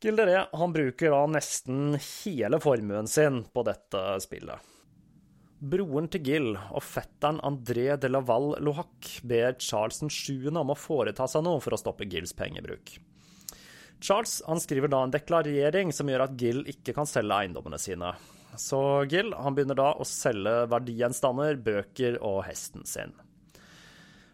Gilderé 0.00 0.40
han 0.56 0.72
bruker 0.72 1.12
da 1.12 1.20
nesten 1.28 1.92
hele 2.00 2.58
formuen 2.64 3.06
sin 3.06 3.44
på 3.52 3.62
dette 3.68 4.02
spillet. 4.24 4.70
Broren 5.60 6.06
til 6.08 6.22
Gill 6.24 6.54
og 6.56 6.80
fetteren 6.80 7.36
André 7.44 7.92
de 8.00 8.08
Laval 8.08 8.54
Lohac 8.64 9.18
ber 9.28 9.58
Charles 9.60 10.00
7. 10.00 10.48
om 10.56 10.72
å 10.72 10.76
foreta 10.78 11.26
seg 11.28 11.44
noe 11.44 11.60
for 11.60 11.76
å 11.76 11.78
stoppe 11.80 12.06
Gills 12.08 12.32
pengebruk. 12.32 12.94
Charles 14.00 14.38
han 14.46 14.62
skriver 14.64 14.88
da 14.88 15.02
en 15.04 15.12
deklarering 15.12 15.92
som 15.92 16.08
gjør 16.08 16.24
at 16.24 16.38
Gill 16.40 16.62
ikke 16.72 16.94
kan 16.96 17.08
selge 17.08 17.36
eiendommene 17.36 17.76
sine. 17.76 18.14
Så 18.56 19.04
Gill 19.12 19.34
han 19.36 19.52
begynner 19.56 19.76
da 19.76 19.90
å 20.00 20.06
selge 20.08 20.64
verdigjenstander, 20.72 21.60
bøker 21.60 22.16
og 22.24 22.40
hesten 22.48 22.88
sin. 22.88 23.12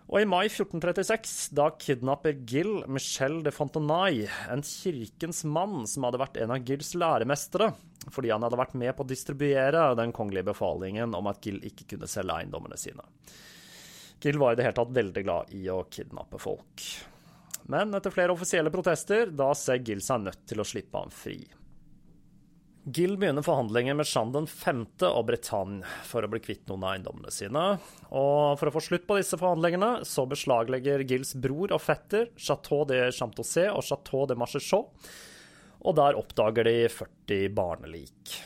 Og 0.06 0.20
i 0.20 0.26
mai 0.28 0.44
1436, 0.46 1.48
da 1.58 1.66
kidnapper 1.82 2.36
Gill 2.46 2.84
Michel 2.86 3.40
de 3.42 3.50
Fontenay, 3.50 4.28
en 4.52 4.62
kirkens 4.62 5.42
mann 5.50 5.82
som 5.90 6.06
hadde 6.06 6.20
vært 6.22 6.38
en 6.38 6.54
av 6.54 6.62
Gills 6.62 6.92
læremestere, 6.94 7.72
fordi 8.14 8.30
han 8.30 8.46
hadde 8.46 8.60
vært 8.60 8.76
med 8.78 8.94
på 8.94 9.02
å 9.02 9.10
distribuere 9.10 9.88
den 9.98 10.14
kongelige 10.14 10.52
befalingen 10.52 11.16
om 11.18 11.26
at 11.26 11.42
Gill 11.42 11.58
ikke 11.66 11.88
kunne 11.96 12.10
selge 12.10 12.38
eiendommene 12.38 12.78
sine. 12.78 13.02
Gill 14.22 14.38
var 14.38 14.54
i 14.54 14.60
det 14.60 14.68
hele 14.68 14.78
tatt 14.78 14.94
veldig 14.94 15.26
glad 15.26 15.50
i 15.58 15.66
å 15.74 15.82
kidnappe 15.90 16.38
folk. 16.38 16.86
Men 17.66 17.98
etter 17.98 18.14
flere 18.14 18.34
offisielle 18.36 18.70
protester, 18.70 19.34
da 19.34 19.50
ser 19.58 19.82
Gill 19.82 20.04
seg 20.06 20.22
nødt 20.22 20.46
til 20.46 20.62
å 20.62 20.68
slippe 20.70 21.02
ham 21.02 21.10
fri. 21.10 21.40
Gill 22.88 23.16
begynner 23.18 23.42
forhandlinger 23.42 23.94
med 23.98 24.06
Jean 24.06 24.28
den 24.30 24.44
5. 24.46 24.84
og 25.08 25.24
Bretagne 25.26 25.82
for 26.06 26.22
å 26.22 26.28
bli 26.30 26.38
kvitt 26.38 26.68
noen 26.70 26.84
av 26.84 26.92
eiendommene 26.92 27.32
sine. 27.34 27.64
Og 28.14 28.60
for 28.60 28.70
å 28.70 28.72
få 28.76 28.82
slutt 28.86 29.08
på 29.08 29.16
disse 29.18 29.34
forhandlingene, 29.40 30.04
så 30.06 30.22
beslaglegger 30.30 31.02
Gills 31.02 31.34
bror 31.34 31.74
og 31.74 31.82
fetter 31.82 32.28
Chateau 32.38 32.84
de 32.86 33.00
Champtosé 33.16 33.66
og 33.72 33.82
Chateau 33.88 34.28
de 34.30 34.38
Marchechaux, 34.38 35.10
og 35.82 35.98
der 35.98 36.14
oppdager 36.20 36.70
de 36.70 36.76
40 36.94 37.50
barnelik. 37.58 38.36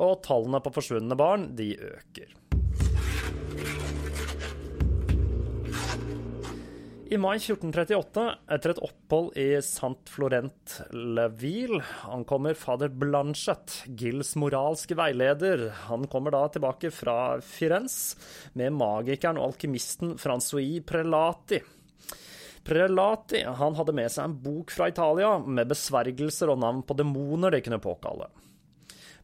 Og 0.00 0.22
tallene 0.24 0.62
på 0.64 0.72
forsvunne 0.72 1.20
barn, 1.20 1.50
de 1.60 1.74
øker. 1.76 2.32
I 7.06 7.18
mai 7.22 7.36
1438, 7.38 8.22
etter 8.50 8.72
et 8.72 8.78
opphold 8.82 9.36
i 9.38 9.44
St. 9.60 10.10
Florent-le-Ville, 10.10 11.78
ankommer 12.10 12.56
fader 12.58 12.90
Blanchet, 12.90 13.84
Gills 13.86 14.32
moralske 14.34 14.96
veileder. 14.98 15.68
Han 15.86 16.08
kommer 16.10 16.34
da 16.34 16.40
tilbake 16.50 16.90
fra 16.90 17.36
Firenze 17.46 18.18
med 18.58 18.74
magikeren 18.74 19.38
og 19.38 19.52
alkymisten 19.52 20.16
Francois 20.18 20.82
Prelati. 20.88 21.62
Prelati 22.66 23.44
han 23.46 23.78
hadde 23.78 23.94
med 23.94 24.10
seg 24.10 24.26
en 24.26 24.36
bok 24.42 24.74
fra 24.74 24.90
Italia 24.90 25.36
med 25.38 25.70
besvergelser 25.70 26.50
og 26.50 26.58
navn 26.64 26.82
på 26.82 26.98
demoner 26.98 27.54
de 27.54 27.62
kunne 27.62 27.82
påkalle. 27.86 28.32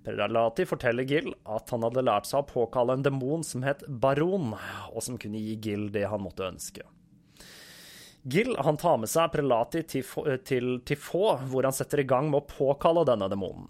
Prelati 0.07 0.71
forteller 0.71 1.11
Gill 1.11 1.35
at 1.51 1.75
han 1.75 1.83
hadde 1.91 2.07
lært 2.07 2.31
seg 2.31 2.45
å 2.45 2.51
påkalle 2.55 2.95
en 2.95 3.07
demon 3.11 3.43
som 3.43 3.67
het 3.67 3.83
Baron, 3.89 4.53
og 4.95 5.03
som 5.03 5.19
kunne 5.19 5.43
gi 5.43 5.59
Gill 5.67 5.89
det 5.91 6.07
han 6.07 6.23
måtte 6.23 6.47
ønske. 6.47 6.87
Gill 8.23 8.57
han 8.59 8.77
tar 8.77 8.99
med 9.03 9.11
seg 9.11 9.33
Prelati 9.33 9.83
til, 9.83 10.05
til 10.47 10.75
Tifaux, 10.87 11.43
hvor 11.51 11.67
han 11.67 11.75
setter 11.75 12.05
i 12.05 12.07
gang 12.07 12.31
med 12.31 12.43
å 12.43 12.51
påkalle 12.51 13.07
denne 13.09 13.27
demonen. 13.33 13.67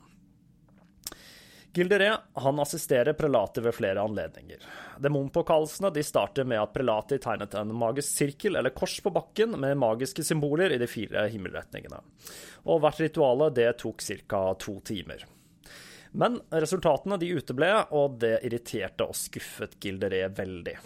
Gilderé 1.73 2.11
han 2.35 2.61
assisterer 2.61 3.17
Prelati 3.17 3.63
ved 3.65 3.73
flere 3.73 4.03
anledninger. 4.05 4.61
Demonpåkallelsene 5.01 5.89
de 5.91 6.03
starter 6.05 6.45
med 6.45 6.61
at 6.61 6.75
Prelati 6.75 7.17
tegnet 7.17 7.57
en 7.57 7.73
magisk 7.73 8.13
sirkel 8.13 8.61
eller 8.61 8.77
kors 8.77 8.99
på 9.01 9.11
bakken 9.11 9.57
med 9.57 9.81
magiske 9.81 10.25
symboler 10.25 10.75
i 10.77 10.81
de 10.83 10.89
fire 10.91 11.25
himmelretningene. 11.33 12.03
Og 12.69 12.85
hvert 12.85 13.01
rituale 13.01 13.49
tok 13.81 14.05
ca. 14.29 14.43
to 14.61 14.81
timer. 14.85 15.25
Men 16.13 16.43
resultatene 16.53 17.17
de 17.17 17.33
uteble, 17.33 17.73
og 17.97 18.19
det 18.21 18.43
irriterte 18.45 19.09
og 19.09 19.17
skuffet 19.17 19.79
Gilderé 19.81 20.27
veldig. 20.29 20.77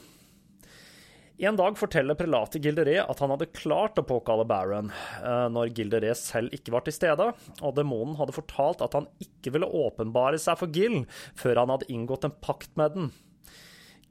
En 1.39 1.57
dag 1.57 1.77
forteller 1.77 2.17
prelatet 2.17 2.65
Gilderet 2.65 3.11
at 3.11 3.19
han 3.21 3.33
hadde 3.35 3.51
klart 3.53 3.99
å 4.01 4.05
påkalle 4.09 4.47
Baron 4.49 4.89
eh, 4.89 5.49
når 5.53 5.75
Gilderet 5.77 6.17
selv 6.17 6.55
ikke 6.57 6.73
var 6.73 6.87
til 6.87 6.97
stede, 6.97 7.27
og 7.61 7.75
demonen 7.77 8.17
hadde 8.17 8.33
fortalt 8.33 8.81
at 8.85 8.97
han 8.97 9.09
ikke 9.21 9.53
ville 9.53 9.69
åpenbare 9.69 10.41
seg 10.41 10.57
for 10.63 10.73
Gil 10.73 11.03
før 11.37 11.61
han 11.61 11.75
hadde 11.75 11.91
inngått 11.93 12.25
en 12.25 12.37
pakt 12.41 12.73
med 12.81 12.97
den. 12.97 13.11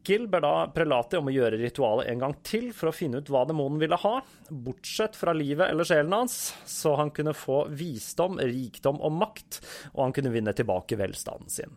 Gil 0.05 0.27
ber 0.29 0.43
da 0.45 0.53
prelatet 0.69 1.17
om 1.17 1.31
å 1.31 1.33
gjøre 1.33 1.57
ritualet 1.57 2.11
en 2.11 2.21
gang 2.21 2.35
til 2.45 2.69
for 2.77 2.91
å 2.91 2.93
finne 2.93 3.23
ut 3.23 3.31
hva 3.33 3.41
demonen 3.49 3.81
ville 3.81 3.97
ha, 4.03 4.19
bortsett 4.49 5.17
fra 5.17 5.33
livet 5.33 5.71
eller 5.71 5.87
sjelen 5.89 6.13
hans, 6.13 6.53
så 6.69 6.93
han 7.01 7.09
kunne 7.09 7.33
få 7.33 7.63
visdom, 7.73 8.37
rikdom 8.37 9.01
og 9.01 9.17
makt, 9.17 9.63
og 9.95 10.03
han 10.05 10.13
kunne 10.13 10.35
vinne 10.35 10.53
tilbake 10.53 11.01
velstanden 11.01 11.49
sin. 11.49 11.73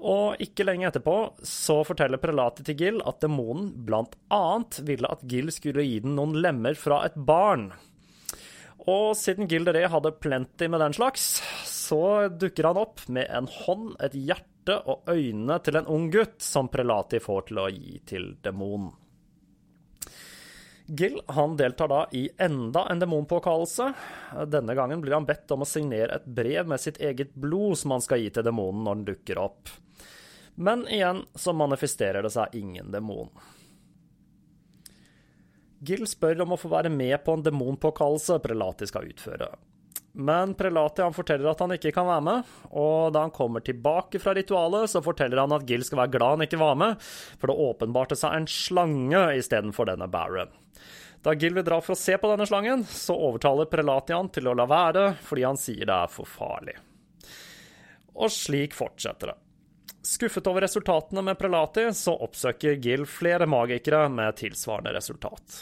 Og 0.00 0.40
ikke 0.40 0.64
lenge 0.64 0.88
etterpå 0.88 1.14
så 1.44 1.82
forteller 1.84 2.20
prelatet 2.22 2.64
til 2.68 2.78
Gill 2.78 3.02
at 3.04 3.20
demonen 3.20 3.68
blant 3.84 4.16
annet 4.32 4.80
ville 4.88 5.10
at 5.12 5.24
Gill 5.28 5.52
skulle 5.52 5.84
gi 5.84 5.98
den 6.04 6.16
noen 6.16 6.38
lemmer 6.40 6.78
fra 6.78 7.02
et 7.08 7.16
barn. 7.16 7.68
Og 8.88 9.12
siden 9.18 9.48
Gilderé 9.50 9.84
hadde 9.92 10.14
plenty 10.22 10.70
med 10.72 10.80
den 10.80 10.96
slags, 10.96 11.42
så 11.68 12.30
dukker 12.32 12.70
han 12.70 12.80
opp 12.80 13.04
med 13.12 13.28
en 13.28 13.48
hånd, 13.60 13.92
et 14.00 14.16
hjerte 14.16 14.78
og 14.88 15.10
øynene 15.10 15.58
til 15.64 15.76
en 15.76 15.90
ung 15.90 16.08
gutt 16.12 16.40
som 16.44 16.70
prelati 16.72 17.20
får 17.20 17.50
til 17.50 17.60
å 17.60 17.68
gi 17.68 18.00
til 18.08 18.32
demonen. 18.44 18.94
Gill 20.92 21.20
han 21.26 21.56
deltar 21.56 21.88
da 21.88 22.08
i 22.12 22.30
enda 22.38 22.86
en 22.90 22.98
demonpåkallelse. 22.98 23.92
Denne 24.46 24.74
gangen 24.74 25.00
blir 25.00 25.14
han 25.14 25.26
bedt 25.28 25.50
om 25.54 25.62
å 25.62 25.68
signere 25.68 26.16
et 26.18 26.26
brev 26.26 26.66
med 26.66 26.82
sitt 26.82 26.98
eget 26.98 27.30
blod 27.34 27.78
som 27.78 27.94
han 27.94 28.02
skal 28.02 28.18
gi 28.18 28.32
til 28.34 28.46
demonen 28.48 28.82
når 28.82 28.98
den 28.98 29.04
dukker 29.12 29.38
opp. 29.38 29.70
Men 30.58 30.82
igjen 30.90 31.22
så 31.38 31.54
manifesterer 31.54 32.26
det 32.26 32.32
seg 32.34 32.58
ingen 32.58 32.90
demon. 32.90 33.30
Gill 35.78 36.02
spør 36.10 36.42
om 36.42 36.56
å 36.56 36.58
få 36.58 36.72
være 36.74 36.90
med 36.90 37.22
på 37.22 37.38
en 37.38 37.46
demonpåkallelse 37.46 38.40
Prelati 38.42 38.90
skal 38.90 39.06
utføre. 39.14 39.46
Men 40.12 40.54
Prelati 40.58 41.02
han 41.02 41.14
forteller 41.14 41.52
at 41.52 41.60
han 41.62 41.76
ikke 41.76 41.92
kan 41.94 42.08
være 42.08 42.24
med, 42.26 42.54
og 42.74 43.12
da 43.14 43.22
han 43.26 43.34
kommer 43.34 43.62
tilbake 43.62 44.18
fra 44.18 44.34
ritualet, 44.34 44.90
så 44.90 45.02
forteller 45.04 45.38
han 45.38 45.54
at 45.54 45.66
Gil 45.68 45.84
skal 45.86 46.02
være 46.02 46.14
glad 46.16 46.34
han 46.34 46.46
ikke 46.48 46.58
var 46.60 46.78
med, 46.80 47.04
for 47.38 47.50
det 47.50 47.68
åpenbarte 47.68 48.18
seg 48.18 48.34
en 48.34 48.48
slange 48.50 49.22
istedenfor 49.38 49.86
denne 49.92 50.10
Baron. 50.10 50.50
Da 51.22 51.34
Gil 51.36 51.54
vil 51.54 51.66
dra 51.66 51.78
for 51.84 51.94
å 51.94 52.00
se 52.00 52.16
på 52.18 52.30
denne 52.30 52.48
slangen, 52.48 52.82
så 52.88 53.14
overtaler 53.14 53.70
Prelati 53.70 54.16
han 54.16 54.32
til 54.34 54.50
å 54.50 54.56
la 54.56 54.66
være, 54.70 55.12
fordi 55.22 55.46
han 55.46 55.60
sier 55.60 55.86
det 55.86 55.94
er 55.94 56.10
for 56.10 56.26
farlig. 56.26 56.74
Og 58.18 58.32
slik 58.34 58.74
fortsetter 58.74 59.30
det. 59.32 59.38
Skuffet 60.10 60.46
over 60.48 60.64
resultatene 60.64 61.22
med 61.22 61.38
Prelati, 61.38 61.84
så 61.94 62.16
oppsøker 62.24 62.80
Gil 62.82 63.04
flere 63.06 63.46
magikere 63.46 64.08
med 64.10 64.40
tilsvarende 64.40 64.96
resultat. 64.96 65.60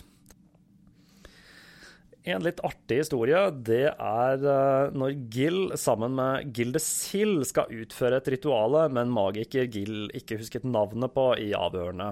En 2.29 2.45
litt 2.45 2.59
artig 2.67 2.99
historie, 3.01 3.39
det 3.65 3.87
er 3.89 4.43
eh, 4.45 4.91
når 4.93 5.15
Gill 5.33 5.61
sammen 5.81 6.13
med 6.19 6.51
Gildesil 6.57 7.39
skal 7.49 7.73
utføre 7.73 8.19
et 8.21 8.29
rituale 8.35 8.83
men 8.93 9.13
magiker 9.13 9.69
Gill 9.73 10.11
ikke 10.17 10.37
husket 10.41 10.67
navnet 10.69 11.15
på 11.15 11.31
i 11.41 11.55
avhørene. 11.57 12.11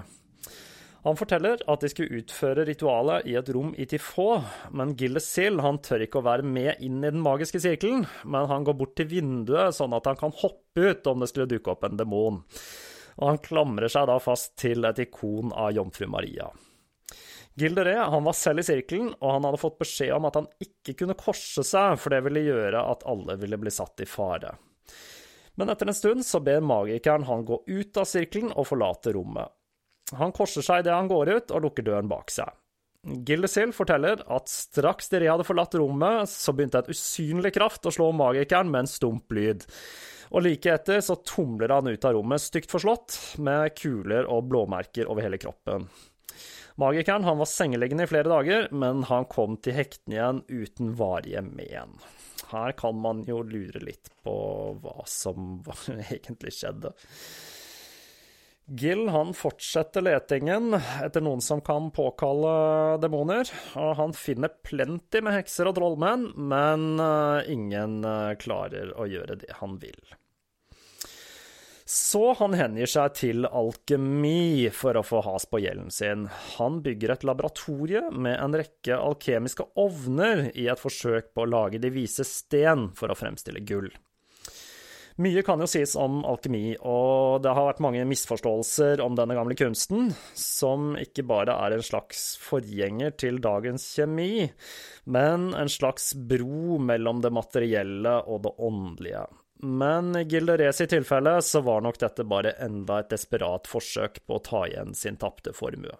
Han 1.05 1.15
forteller 1.19 1.61
at 1.69 1.83
de 1.83 1.89
skulle 1.91 2.19
utføre 2.19 2.65
ritualet 2.67 3.29
i 3.29 3.37
et 3.39 3.49
rom 3.55 3.69
i 3.77 3.85
Tifo, 3.87 4.41
men 4.75 4.95
Gillesil 4.97 5.61
han 5.63 5.77
tør 5.85 6.03
ikke 6.07 6.19
å 6.19 6.25
være 6.25 6.43
med 6.43 6.81
inn 6.83 6.97
i 7.03 7.11
den 7.13 7.23
magiske 7.23 7.61
sirkelen, 7.63 8.07
men 8.25 8.49
han 8.49 8.65
går 8.67 8.75
bort 8.79 8.97
til 8.97 9.11
vinduet 9.13 9.77
sånn 9.77 9.95
at 9.95 10.09
han 10.09 10.19
kan 10.19 10.33
hoppe 10.41 10.89
ut 10.89 11.07
om 11.07 11.21
det 11.21 11.29
skulle 11.31 11.51
dukke 11.53 11.75
opp 11.75 11.85
en 11.87 11.99
demon. 12.01 12.41
Og 13.21 13.29
han 13.31 13.43
klamrer 13.45 13.93
seg 13.93 14.09
da 14.09 14.17
fast 14.21 14.57
til 14.59 14.83
et 14.89 15.05
ikon 15.05 15.53
av 15.53 15.75
jomfru 15.77 16.09
Maria. 16.11 16.49
Gilderé 17.57 17.95
han 17.97 18.23
var 18.23 18.35
selv 18.37 18.61
i 18.61 18.67
sirkelen, 18.67 19.09
og 19.17 19.31
han 19.33 19.45
hadde 19.47 19.59
fått 19.61 19.79
beskjed 19.81 20.13
om 20.13 20.27
at 20.29 20.35
han 20.37 20.49
ikke 20.61 20.93
kunne 20.99 21.17
korse 21.17 21.63
seg, 21.65 21.95
for 21.97 22.13
det 22.13 22.21
ville 22.27 22.45
gjøre 22.45 22.83
at 22.93 23.05
alle 23.09 23.37
ville 23.41 23.57
bli 23.57 23.73
satt 23.73 24.03
i 24.03 24.09
fare. 24.09 24.51
Men 25.57 25.73
etter 25.73 25.89
en 25.89 25.97
stund 25.97 26.25
så 26.25 26.37
ber 26.45 26.61
magikeren 26.61 27.25
han 27.25 27.47
gå 27.47 27.63
ut 27.65 27.97
av 27.97 28.05
sirkelen 28.05 28.51
og 28.53 28.67
forlate 28.69 29.15
rommet. 29.15 29.49
Han 30.19 30.31
korser 30.37 30.61
seg 30.63 30.83
idet 30.83 30.93
han 30.93 31.09
går 31.09 31.31
ut, 31.33 31.51
og 31.51 31.63
lukker 31.65 31.87
døren 31.87 32.11
bak 32.11 32.29
seg. 32.31 32.51
Gildesil 33.25 33.71
forteller 33.73 34.21
at 34.33 34.51
straks 34.51 35.09
dere 35.09 35.31
hadde 35.31 35.47
forlatt 35.47 35.73
rommet, 35.79 36.29
så 36.29 36.53
begynte 36.53 36.83
en 36.83 36.93
usynlig 36.93 37.55
kraft 37.55 37.89
å 37.89 37.93
slå 37.93 38.11
magikeren 38.15 38.69
med 38.69 38.85
en 38.85 38.91
stump 38.91 39.33
lyd. 39.33 39.65
Og 40.29 40.43
like 40.43 40.69
etter 40.73 41.01
så 41.01 41.15
tumler 41.25 41.73
han 41.73 41.89
ut 41.89 42.05
av 42.05 42.17
rommet 42.19 42.43
stygt 42.43 42.69
forslått, 42.73 43.17
med 43.41 43.73
kuler 43.79 44.29
og 44.29 44.45
blåmerker 44.51 45.09
over 45.09 45.25
hele 45.25 45.41
kroppen. 45.41 45.87
Magikeren 46.77 47.25
han 47.25 47.39
var 47.41 47.49
sengeliggende 47.49 48.05
i 48.05 48.09
flere 48.11 48.29
dager, 48.29 48.67
men 48.71 49.03
han 49.09 49.25
kom 49.31 49.57
til 49.57 49.77
hektene 49.79 50.17
igjen 50.17 50.41
uten 50.47 50.91
varige 50.99 51.41
men. 51.41 51.95
Her 52.51 52.75
kan 52.77 52.99
man 53.01 53.23
jo 53.27 53.41
lure 53.43 53.81
litt 53.83 54.11
på 54.23 54.35
hva 54.83 55.01
som 55.09 55.63
egentlig 56.11 56.53
skjedde. 56.59 56.93
Gill 58.67 59.05
han 59.09 59.31
fortsetter 59.31 60.03
letingen 60.03 60.75
etter 60.75 61.23
noen 61.23 61.39
som 61.41 61.61
kan 61.63 61.87
påkalle 61.95 62.97
demoner, 62.99 63.47
og 63.79 63.93
han 63.95 64.15
finner 64.15 64.51
plenty 64.67 65.21
med 65.23 65.37
hekser 65.37 65.69
og 65.71 65.77
trollmenn, 65.77 66.33
men 66.35 66.99
uh, 66.99 67.47
ingen 67.47 68.01
uh, 68.03 68.35
klarer 68.35 68.91
å 68.99 69.07
gjøre 69.07 69.39
det 69.45 69.55
han 69.61 69.79
vil. 69.79 70.01
Så 71.87 72.33
han 72.35 72.51
hengir 72.59 72.89
seg 72.91 73.13
til 73.15 73.45
alkemi 73.47 74.67
for 74.75 74.97
å 74.99 75.05
få 75.07 75.21
has 75.23 75.45
på 75.47 75.61
gjelden 75.63 75.87
sin. 75.93 76.25
Han 76.57 76.81
bygger 76.83 77.13
et 77.13 77.23
laboratorie 77.23 78.01
med 78.11 78.35
en 78.35 78.57
rekke 78.59 78.97
alkemiske 78.99 79.69
ovner 79.79 80.49
i 80.51 80.65
et 80.67 80.81
forsøk 80.83 81.31
på 81.31 81.45
å 81.45 81.47
lage 81.47 81.79
de 81.79 81.93
vise 81.95 82.27
sten 82.27 82.89
for 82.97 83.07
å 83.07 83.15
fremstille 83.15 83.63
gull. 83.63 83.87
Mye 85.23 85.45
kan 85.47 85.63
jo 85.63 85.65
sies 85.71 85.95
om 85.97 86.19
alkemi, 86.27 86.75
og 86.75 87.39
det 87.41 87.55
har 87.55 87.69
vært 87.71 87.81
mange 87.81 88.03
misforståelser 88.05 88.99
om 89.01 89.15
denne 89.17 89.39
gamle 89.39 89.55
kunsten, 89.57 90.11
som 90.37 90.91
ikke 90.99 91.23
bare 91.25 91.55
er 91.63 91.73
en 91.73 91.87
slags 91.87 92.35
forgjenger 92.43 93.15
til 93.17 93.39
dagens 93.41 93.87
kjemi, 93.95 94.45
men 95.07 95.53
en 95.55 95.71
slags 95.71 96.11
bro 96.19 96.77
mellom 96.83 97.23
det 97.23 97.33
materielle 97.33 98.19
og 98.27 98.43
det 98.43 98.57
åndelige. 98.59 99.25
Men 99.59 100.15
i 100.15 100.23
Gilderes 100.29 100.81
i 100.81 100.87
tilfelle 100.89 101.39
så 101.41 101.63
var 101.65 101.81
nok 101.81 101.97
dette 102.01 102.25
bare 102.29 102.53
enda 102.61 102.99
et 103.01 103.09
desperat 103.13 103.69
forsøk 103.69 104.21
på 104.25 104.37
å 104.37 104.43
ta 104.45 104.67
igjen 104.67 104.93
sin 104.97 105.17
tapte 105.17 105.53
formue. 105.57 105.95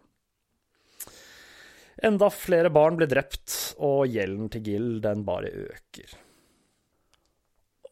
Enda 1.97 2.29
flere 2.29 2.69
barn 2.69 2.99
blir 2.99 3.09
drept, 3.09 3.55
og 3.81 4.05
gjelden 4.13 4.51
til 4.53 4.67
Gill 4.67 4.89
den 5.01 5.23
bare 5.25 5.49
øker. 5.49 6.13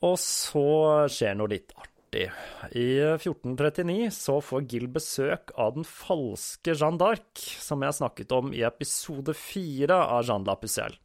Og 0.06 0.20
så 0.22 0.68
skjer 1.10 1.38
noe 1.40 1.50
litt 1.56 1.74
artig. 1.74 2.28
I 2.78 2.86
1439 3.16 4.12
så 4.14 4.38
får 4.46 4.68
Gill 4.70 4.86
besøk 4.94 5.50
av 5.58 5.74
den 5.80 5.88
falske 5.90 6.76
Jeanne 6.76 7.02
d'Arc, 7.02 7.48
som 7.66 7.82
jeg 7.82 7.98
snakket 7.98 8.38
om 8.38 8.54
i 8.54 8.62
episode 8.68 9.34
fire 9.34 9.98
av 10.04 10.22
Jeanne 10.28 10.46
la 10.46 10.58
Pucelle. 10.62 11.02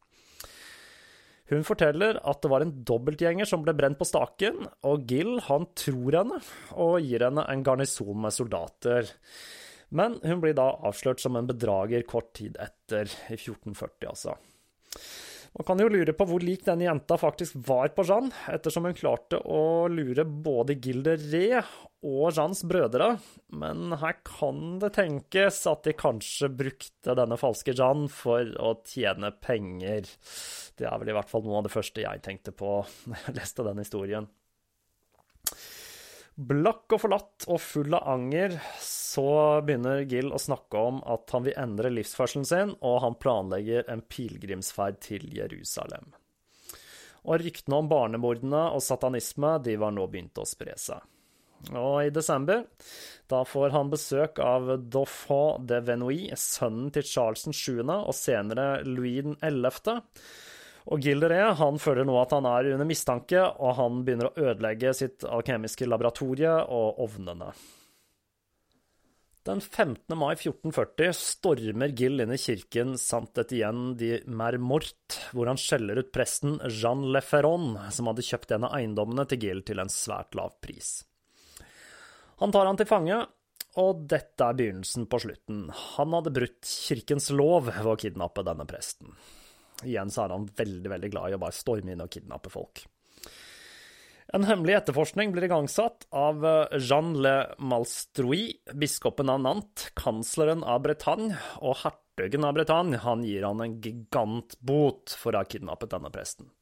Hun 1.51 1.65
forteller 1.67 2.21
at 2.31 2.43
det 2.45 2.51
var 2.53 2.63
en 2.63 2.75
dobbeltgjenger 2.87 3.49
som 3.49 3.65
ble 3.65 3.75
brent 3.75 3.99
på 3.99 4.07
staken, 4.07 4.69
og 4.87 5.09
Gill 5.11 5.41
han 5.49 5.67
tror 5.79 6.21
henne 6.21 6.39
og 6.79 7.01
gir 7.03 7.25
henne 7.27 7.43
en 7.51 7.65
garnison 7.67 8.15
med 8.23 8.35
soldater. 8.37 9.11
Men 9.91 10.21
hun 10.23 10.43
blir 10.43 10.55
da 10.55 10.69
avslørt 10.87 11.23
som 11.23 11.35
en 11.35 11.49
bedrager 11.51 12.07
kort 12.07 12.31
tid 12.39 12.59
etter, 12.63 13.11
i 13.27 13.35
1440 13.35 14.13
altså. 14.13 14.37
Man 15.59 15.67
kan 15.67 15.81
jo 15.83 15.89
lure 15.91 16.13
på 16.15 16.25
hvor 16.31 16.43
lik 16.45 16.63
denne 16.67 16.87
jenta 16.87 17.17
faktisk 17.19 17.57
var 17.67 17.91
på 17.97 18.05
Jeanne, 18.07 18.31
ettersom 18.55 18.87
hun 18.87 18.95
klarte 18.95 19.41
å 19.43 19.89
lure 19.91 20.23
både 20.25 20.77
Gilderé 20.79 21.59
og 22.07 22.31
Jeannes 22.31 22.63
brødre, 22.71 23.09
men 23.59 23.97
her 23.99 24.21
kan 24.27 24.79
det 24.81 24.93
tenkes 24.97 25.59
at 25.69 25.83
de 25.89 25.97
kanskje 25.99 26.53
brukte 26.55 27.17
denne 27.19 27.39
falske 27.41 27.75
Jeanne 27.75 28.07
for 28.15 28.47
å 28.63 28.77
tjene 28.87 29.33
penger. 29.43 30.07
Det 30.79 30.87
er 30.87 31.03
vel 31.03 31.11
i 31.11 31.19
hvert 31.19 31.33
fall 31.33 31.45
noe 31.45 31.59
av 31.59 31.67
det 31.67 31.75
første 31.75 32.07
jeg 32.07 32.23
tenkte 32.25 32.55
på 32.55 32.79
da 33.11 33.25
jeg 33.27 33.41
leste 33.43 33.67
den 33.67 33.83
historien. 33.83 34.31
Blakk 36.41 36.95
og 36.95 37.03
forlatt 37.03 37.45
og 37.53 37.59
full 37.61 37.93
av 37.93 38.07
anger, 38.09 38.55
så 38.81 39.61
begynner 39.67 40.07
Gill 40.09 40.31
å 40.33 40.41
snakke 40.41 40.81
om 40.81 41.03
at 41.05 41.29
han 41.35 41.45
vil 41.45 41.59
endre 41.61 41.91
livsførselen 41.93 42.47
sin, 42.49 42.73
og 42.81 43.03
han 43.05 43.19
planlegger 43.21 43.85
en 43.93 44.01
pilegrimsferd 44.09 45.03
til 45.05 45.27
Jerusalem. 45.37 46.15
Og 47.29 47.43
ryktene 47.43 47.83
om 47.83 47.91
barnemordene 47.91 48.63
og 48.73 48.81
satanisme 48.81 49.59
de 49.67 49.77
var 49.83 49.93
nå 49.93 50.07
begynt 50.09 50.41
å 50.41 50.49
spre 50.49 50.79
seg. 50.81 51.05
Og 51.77 52.07
i 52.07 52.13
desember, 52.15 52.65
da 53.29 53.43
får 53.45 53.75
han 53.77 53.93
besøk 53.93 54.41
av 54.41 54.71
Dauphin 54.81 55.67
de 55.69 55.83
Venoy, 55.85 56.23
sønnen 56.41 56.89
til 56.95 57.05
Charles 57.05 57.45
7., 57.45 57.83
og 57.85 58.15
senere 58.17 58.81
Louis 58.89 59.29
11., 59.45 60.01
og 60.89 61.03
Gilderé 61.05 61.43
han 61.59 61.81
føler 61.83 62.07
nå 62.09 62.15
at 62.21 62.33
han 62.37 62.49
er 62.49 62.71
under 62.75 62.89
mistanke, 62.89 63.43
og 63.43 63.77
han 63.81 64.01
begynner 64.07 64.31
å 64.31 64.49
ødelegge 64.49 64.95
sitt 64.97 65.27
alkemiske 65.29 65.89
laboratorie 65.89 66.55
og 66.73 67.03
ovnene. 67.05 67.53
Den 69.49 69.61
15. 69.61 70.05
mai 70.21 70.35
1440 70.35 71.15
stormer 71.17 71.95
Gill 71.97 72.21
inn 72.21 72.33
i 72.35 72.39
kirken 72.39 72.93
Sant 73.01 73.39
Etienne 73.41 73.95
de 73.97 74.19
Mermort, 74.29 75.17
hvor 75.33 75.49
han 75.49 75.61
skjeller 75.61 76.03
ut 76.03 76.11
presten 76.13 76.59
Jean 76.69 77.07
Leferron, 77.15 77.73
som 77.89 78.11
hadde 78.11 78.27
kjøpt 78.27 78.53
en 78.53 78.69
av 78.69 78.77
eiendommene 78.77 79.25
til 79.31 79.41
Gill 79.47 79.63
til 79.65 79.81
en 79.81 79.93
svært 79.93 80.37
lav 80.37 80.59
pris. 80.61 80.99
Han 82.45 82.53
tar 82.53 82.69
han 82.69 82.77
til 82.81 82.89
fange, 82.89 83.17
og 83.81 84.05
dette 84.13 84.45
er 84.45 84.61
begynnelsen 84.61 85.09
på 85.09 85.23
slutten. 85.25 85.67
Han 85.97 86.17
hadde 86.19 86.37
brutt 86.37 86.69
kirkens 86.69 87.33
lov 87.33 87.73
ved 87.73 87.89
å 87.89 87.99
kidnappe 88.01 88.45
denne 88.45 88.69
presten. 88.69 89.15
Igjen 89.87 90.13
så 90.13 90.25
er 90.25 90.35
han 90.37 90.49
veldig, 90.57 90.91
veldig 90.93 91.11
glad 91.13 91.31
i 91.31 91.37
å 91.37 91.43
bare 91.43 91.57
storme 91.57 91.95
inn 91.95 92.05
og 92.05 92.11
kidnappe 92.13 92.53
folk. 92.53 92.85
En 94.31 94.47
hemmelig 94.47 94.77
etterforskning 94.79 95.33
blir 95.35 95.49
igangsatt 95.49 96.07
av 96.15 96.45
eh, 96.47 96.77
Jean 96.79 97.17
Le 97.19 97.35
Malstroui, 97.59 98.45
biskopen 98.79 99.33
av 99.33 99.41
Nantes, 99.43 99.89
kansleren 99.99 100.63
av 100.63 100.85
Bretagne 100.85 101.35
og 101.59 101.81
hertugen 101.83 102.47
av 102.47 102.55
Bretagne. 102.55 103.01
Han 103.03 103.25
gir 103.27 103.49
han 103.49 103.65
en 103.65 103.81
gigantbot 103.83 105.17
for 105.19 105.35
å 105.35 105.43
ha 105.43 105.51
kidnappet 105.51 105.91
denne 105.97 106.13
presten. 106.15 106.53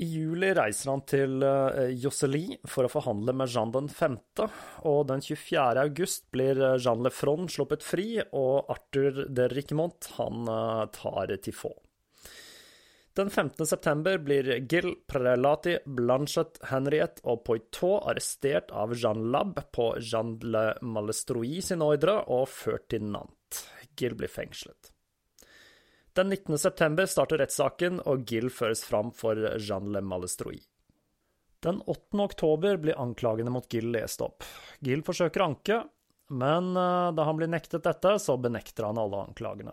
I 0.00 0.06
juli 0.08 0.48
reiser 0.56 0.88
han 0.88 1.02
til 1.04 1.42
Josselie 2.00 2.56
for 2.68 2.88
å 2.88 2.92
forhandle 2.92 3.34
med 3.36 3.50
Jean 3.52 3.72
den 3.74 3.90
5., 3.92 4.18
og 4.88 5.06
den 5.10 5.22
24. 5.22 5.84
august 5.84 6.28
blir 6.34 6.58
eh, 6.58 6.78
Jean 6.80 7.02
Lefron 7.04 7.48
sluppet 7.50 7.84
fri, 7.84 8.22
og 8.32 8.70
Arthur 8.72 9.24
de 9.28 9.48
Riquemont 9.52 10.12
han 10.16 10.48
uh, 10.48 10.84
tar 10.94 11.34
Tifaux. 11.42 11.76
Den 13.12 13.28
15. 13.28 13.66
september 13.68 14.16
blir 14.18 14.46
Gil 14.72 14.94
Prelati, 15.06 15.76
Blanchet, 15.84 16.62
Henriette 16.70 17.20
og 17.28 17.42
Poitot 17.44 18.06
arrestert 18.08 18.72
av 18.72 18.94
Jean 18.96 19.26
Lab 19.34 19.60
på 19.76 19.90
Jean 20.00 20.38
Le 20.40 20.70
Malestroui 20.80 21.60
sin 21.60 21.84
ordre 21.84 22.22
og 22.32 22.48
ført 22.48 22.88
til 22.94 23.04
Nantes. 23.04 23.66
Gil 24.00 24.16
blir 24.16 24.32
fengslet. 24.32 24.91
Den 26.12 26.28
19. 26.28 26.58
september 26.58 27.06
starter 27.06 27.40
rettssaken, 27.40 28.02
og 28.04 28.26
Gill 28.28 28.50
føres 28.52 28.84
fram 28.84 29.08
for 29.16 29.38
Jean 29.56 29.86
Le 29.94 30.02
Malestroy. 30.04 30.58
Den 31.64 31.78
8. 31.86 32.18
oktober 32.20 32.76
blir 32.76 32.98
anklagene 33.00 33.52
mot 33.54 33.68
Gill 33.72 33.88
lest 33.94 34.20
opp. 34.20 34.44
Gill 34.84 35.00
forsøker 35.06 35.44
anke, 35.46 35.78
men 36.28 36.74
eh, 36.76 37.12
da 37.16 37.24
han 37.24 37.38
blir 37.38 37.48
nektet 37.48 37.86
dette, 37.86 38.18
så 38.20 38.36
benekter 38.36 38.90
han 38.90 39.00
alle 39.00 39.22
anklagene. 39.28 39.72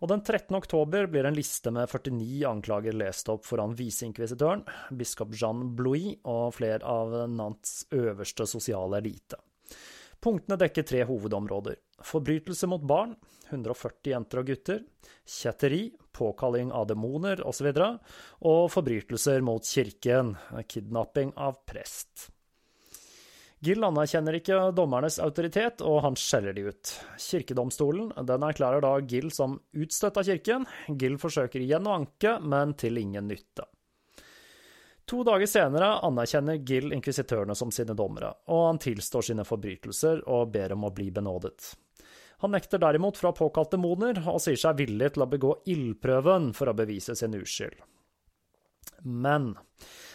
Og 0.00 0.08
den 0.08 0.22
13. 0.22 0.54
oktober 0.56 1.10
blir 1.10 1.26
en 1.26 1.36
liste 1.36 1.72
med 1.74 1.90
49 1.90 2.46
anklager 2.48 2.94
lest 2.94 3.28
opp 3.32 3.42
foran 3.48 3.74
viseinkvisitøren, 3.76 4.62
biskop 4.96 5.34
Jean 5.34 5.74
Blouis 5.76 6.14
og 6.30 6.54
flere 6.56 6.86
av 6.86 7.16
Nantes 7.28 7.88
øverste 7.90 8.46
sosiale 8.48 9.02
elite. 9.02 9.40
Punktene 10.20 10.60
dekker 10.60 10.86
tre 10.86 11.02
hovedområder. 11.08 11.76
Forbrytelse 12.04 12.66
mot 12.70 12.82
barn, 12.82 13.14
140 13.50 14.12
jenter 14.12 14.40
og 14.40 14.50
gutter, 14.50 14.82
kjetteri, 15.26 15.82
påkalling 16.16 16.72
av 16.72 16.88
demoner 16.90 17.42
osv., 17.46 17.70
og, 17.72 18.12
og 18.46 18.66
forbrytelser 18.72 19.44
mot 19.44 19.66
kirken, 19.66 20.36
kidnapping 20.68 21.34
av 21.36 21.60
prest. 21.68 22.30
Gill 23.60 23.84
anerkjenner 23.84 24.38
ikke 24.38 24.56
dommernes 24.72 25.18
autoritet, 25.20 25.82
og 25.84 25.98
han 26.06 26.14
skjeller 26.16 26.56
de 26.56 26.70
ut. 26.70 26.92
Kirkedomstolen 27.20 28.08
den 28.24 28.46
erklærer 28.46 28.80
da 28.80 28.94
Gill 29.04 29.28
som 29.36 29.58
utstøtt 29.76 30.16
av 30.16 30.24
kirken. 30.24 30.64
Gill 30.96 31.18
forsøker 31.20 31.60
igjen 31.60 31.84
å 31.84 31.98
anke, 31.98 32.38
men 32.40 32.72
til 32.80 32.96
ingen 33.02 33.28
nytte. 33.28 33.68
To 35.10 35.20
dager 35.26 35.48
senere 35.50 35.90
anerkjenner 36.06 36.62
Gill 36.64 36.94
inkvisitørene 36.96 37.56
som 37.58 37.72
sine 37.74 37.96
dommere, 37.98 38.32
og 38.48 38.64
han 38.70 38.80
tilstår 38.80 39.28
sine 39.28 39.44
forbrytelser 39.44 40.24
og 40.30 40.52
ber 40.54 40.72
om 40.76 40.88
å 40.88 40.94
bli 40.96 41.10
benådet. 41.12 41.74
Han 42.40 42.54
nekter 42.56 42.80
derimot 42.80 43.18
fra 43.20 43.32
påkalte 43.36 43.76
demoner, 43.76 44.22
og 44.32 44.40
sier 44.40 44.56
seg 44.60 44.78
villig 44.80 45.12
til 45.14 45.26
å 45.26 45.28
begå 45.28 45.54
ildprøven 45.68 46.50
for 46.56 46.72
å 46.72 46.76
bevise 46.76 47.16
sin 47.18 47.36
uskyld. 47.36 47.76
Men 49.04 49.52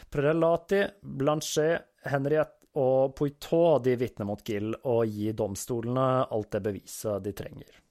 Prelati, 0.10 0.82
Blanchet, 1.02 1.92
Henriette 2.10 2.66
og 2.82 3.16
Poitot 3.16 3.84
de 3.86 3.96
vitner 4.00 4.28
mot 4.28 4.42
Gill 4.46 4.74
og 4.84 5.06
gir 5.08 5.38
domstolene 5.38 6.26
alt 6.26 6.52
det 6.56 6.62
beviset 6.66 7.24
de 7.24 7.34
trenger. 7.38 7.82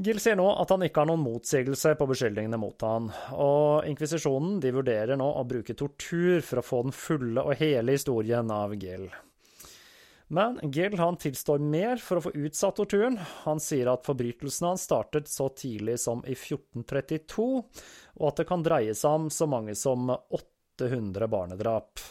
Gill 0.00 0.20
sier 0.22 0.38
nå 0.38 0.46
at 0.56 0.70
han 0.72 0.84
ikke 0.86 1.02
har 1.02 1.10
noen 1.10 1.20
motsigelse 1.20 1.92
på 1.98 2.06
beskyldningene 2.08 2.60
mot 2.60 2.86
han, 2.86 3.10
og 3.36 3.88
inkvisisjonen 3.88 4.62
vurderer 4.64 5.18
nå 5.20 5.26
å 5.36 5.42
bruke 5.48 5.76
tortur 5.76 6.40
for 6.40 6.62
å 6.62 6.64
få 6.64 6.84
den 6.86 6.96
fulle 6.96 7.44
og 7.44 7.60
hele 7.60 7.98
historien 7.98 8.48
av 8.54 8.72
Gill. 8.80 9.10
Men 10.32 10.60
Gill 10.70 10.94
han 10.98 11.16
tilstår 11.18 11.58
mer 11.58 11.98
for 11.98 12.20
å 12.20 12.24
få 12.28 12.30
utsatt 12.38 12.76
torturen. 12.78 13.16
Han 13.42 13.58
sier 13.58 13.88
at 13.90 14.06
forbrytelsene 14.06 14.68
hans 14.70 14.84
startet 14.86 15.26
så 15.28 15.48
tidlig 15.50 15.96
som 15.98 16.22
i 16.22 16.36
1432, 16.36 17.46
og 18.14 18.28
at 18.28 18.38
det 18.38 18.46
kan 18.46 18.62
dreie 18.62 18.94
seg 18.94 19.24
om 19.24 19.26
så 19.34 19.48
mange 19.50 19.74
som 19.74 20.06
800 20.14 21.26
barnedrap. 21.34 22.04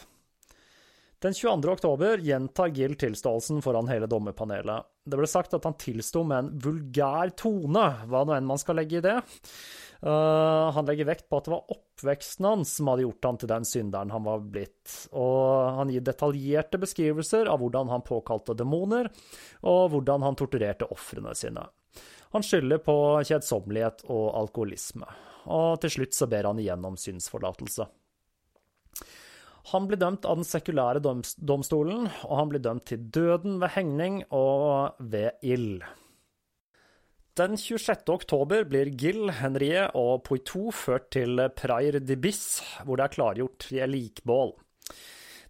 Den 1.20 1.34
22. 1.34 1.68
oktober 1.68 2.18
gjentar 2.18 2.66
Gill 2.66 2.94
tilståelsen 2.96 3.62
foran 3.62 3.88
hele 3.88 4.06
dommerpanelet. 4.08 4.86
Det 5.04 5.18
ble 5.20 5.26
sagt 5.28 5.52
at 5.52 5.66
han 5.68 5.76
tilsto 5.76 6.22
med 6.24 6.38
en 6.38 6.48
vulgær 6.64 7.34
tone, 7.36 7.82
hva 8.08 8.22
nå 8.24 8.32
enn 8.38 8.48
man 8.48 8.60
skal 8.60 8.80
legge 8.80 8.96
i 8.96 9.04
det. 9.04 9.18
Uh, 10.00 10.72
han 10.72 10.88
legger 10.88 11.10
vekt 11.10 11.26
på 11.28 11.36
at 11.36 11.44
det 11.44 11.52
var 11.52 11.74
oppveksten 11.76 12.48
hans 12.48 12.72
som 12.78 12.88
hadde 12.88 13.04
gjort 13.04 13.28
han 13.28 13.40
til 13.42 13.52
den 13.52 13.68
synderen 13.68 14.14
han 14.16 14.24
var 14.24 14.48
blitt, 14.48 14.96
og 15.12 15.76
han 15.76 15.92
gir 15.92 16.08
detaljerte 16.08 16.80
beskrivelser 16.80 17.52
av 17.52 17.60
hvordan 17.60 17.92
han 17.92 18.06
påkalte 18.06 18.56
demoner, 18.56 19.12
og 19.60 19.92
hvordan 19.92 20.24
han 20.24 20.40
torturerte 20.40 20.88
ofrene 20.88 21.36
sine. 21.36 21.68
Han 22.32 22.46
skylder 22.46 22.80
på 22.80 22.96
kjedsommelighet 23.28 24.06
og 24.08 24.26
alkoholisme, 24.40 25.12
og 25.52 25.82
til 25.84 25.98
slutt 25.98 26.16
så 26.16 26.32
ber 26.32 26.48
han 26.48 26.64
igjen 26.64 26.88
om 26.88 26.96
synsforlatelse. 26.96 27.92
Han 29.70 29.86
blir 29.86 30.00
dømt 30.00 30.24
av 30.24 30.40
den 30.40 30.48
sekulære 30.48 31.02
domstolen, 31.04 32.08
og 32.24 32.36
han 32.38 32.52
blir 32.52 32.62
dømt 32.64 32.86
til 32.88 33.02
døden 33.12 33.58
ved 33.60 33.74
hengning 33.76 34.22
og 34.32 34.96
ved 34.98 35.36
ild. 35.44 35.84
Den 37.38 37.54
26. 37.56 38.08
oktober 38.10 38.64
blir 38.68 38.90
Gill, 38.98 39.30
Henrie 39.38 39.86
og 39.96 40.24
Poitou 40.26 40.72
ført 40.74 41.12
til 41.14 41.38
Prair 41.56 42.00
de 42.02 42.16
Bis, 42.18 42.60
hvor 42.84 42.98
det 42.98 43.06
er 43.06 43.14
klargjort 43.14 43.60
tre 43.68 43.86
likbål. 43.86 44.56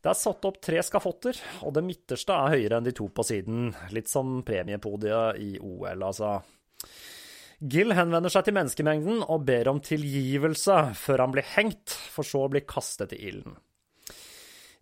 Det 0.01 0.11
er 0.13 0.17
satt 0.17 0.45
opp 0.49 0.61
tre 0.65 0.81
skafotter, 0.85 1.37
og 1.65 1.75
det 1.77 1.85
midterste 1.85 2.37
er 2.37 2.55
høyere 2.55 2.79
enn 2.79 2.87
de 2.87 2.95
to 2.97 3.09
på 3.13 3.25
siden, 3.27 3.73
litt 3.93 4.09
som 4.09 4.39
premiepodiet 4.47 5.41
i 5.41 5.55
OL, 5.61 6.05
altså. 6.07 6.39
Gill 7.61 7.93
henvender 7.93 8.33
seg 8.33 8.47
til 8.47 8.57
menneskemengden 8.57 9.25
og 9.27 9.43
ber 9.49 9.69
om 9.69 9.83
tilgivelse 9.85 10.79
før 10.97 11.27
han 11.27 11.35
blir 11.35 11.49
hengt, 11.57 11.93
for 12.13 12.25
så 12.25 12.47
å 12.47 12.53
bli 12.53 12.63
kastet 12.65 13.13
i 13.17 13.21
ilden. 13.29 13.59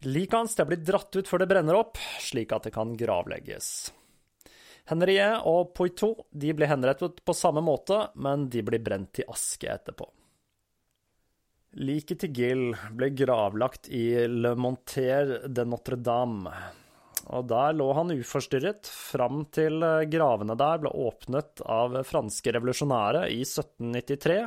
Liket 0.07 0.37
hans 0.39 0.57
blir 0.57 0.79
dratt 0.79 1.17
ut 1.17 1.29
før 1.29 1.43
det 1.43 1.49
brenner 1.51 1.75
opp, 1.75 1.99
slik 2.23 2.53
at 2.55 2.69
det 2.69 2.75
kan 2.77 2.93
gravlegges. 2.95 3.91
Henriet 4.89 5.43
og 5.45 5.73
Poitou 5.75 6.15
de 6.31 6.53
blir 6.55 6.71
henrettet 6.71 7.19
på 7.27 7.35
samme 7.35 7.61
måte, 7.65 8.07
men 8.15 8.47
de 8.49 8.63
blir 8.65 8.81
brent 8.81 9.11
til 9.19 9.27
aske 9.29 9.69
etterpå. 9.69 10.07
Liket 11.83 12.23
til 12.23 12.31
Gill 12.33 12.63
ble 12.97 13.11
gravlagt 13.13 13.91
i 13.93 14.05
Le 14.31 14.55
Monter 14.57 15.35
de 15.51 15.67
Notre-Dame, 15.69 16.55
og 17.29 17.51
der 17.51 17.75
lå 17.77 17.91
han 17.99 18.15
uforstyrret 18.15 18.89
fram 18.89 19.43
til 19.53 19.83
gravene 20.09 20.57
der 20.57 20.81
ble 20.81 20.95
åpnet 20.95 21.61
av 21.67 21.99
franske 22.09 22.55
revolusjonære 22.57 23.27
i 23.35 23.43
1793, 23.43 24.39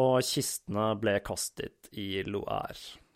og 0.00 0.22
kistene 0.24 0.88
ble 1.02 1.18
kastet 1.26 1.92
i 1.92 2.22
Loire. 2.24 3.07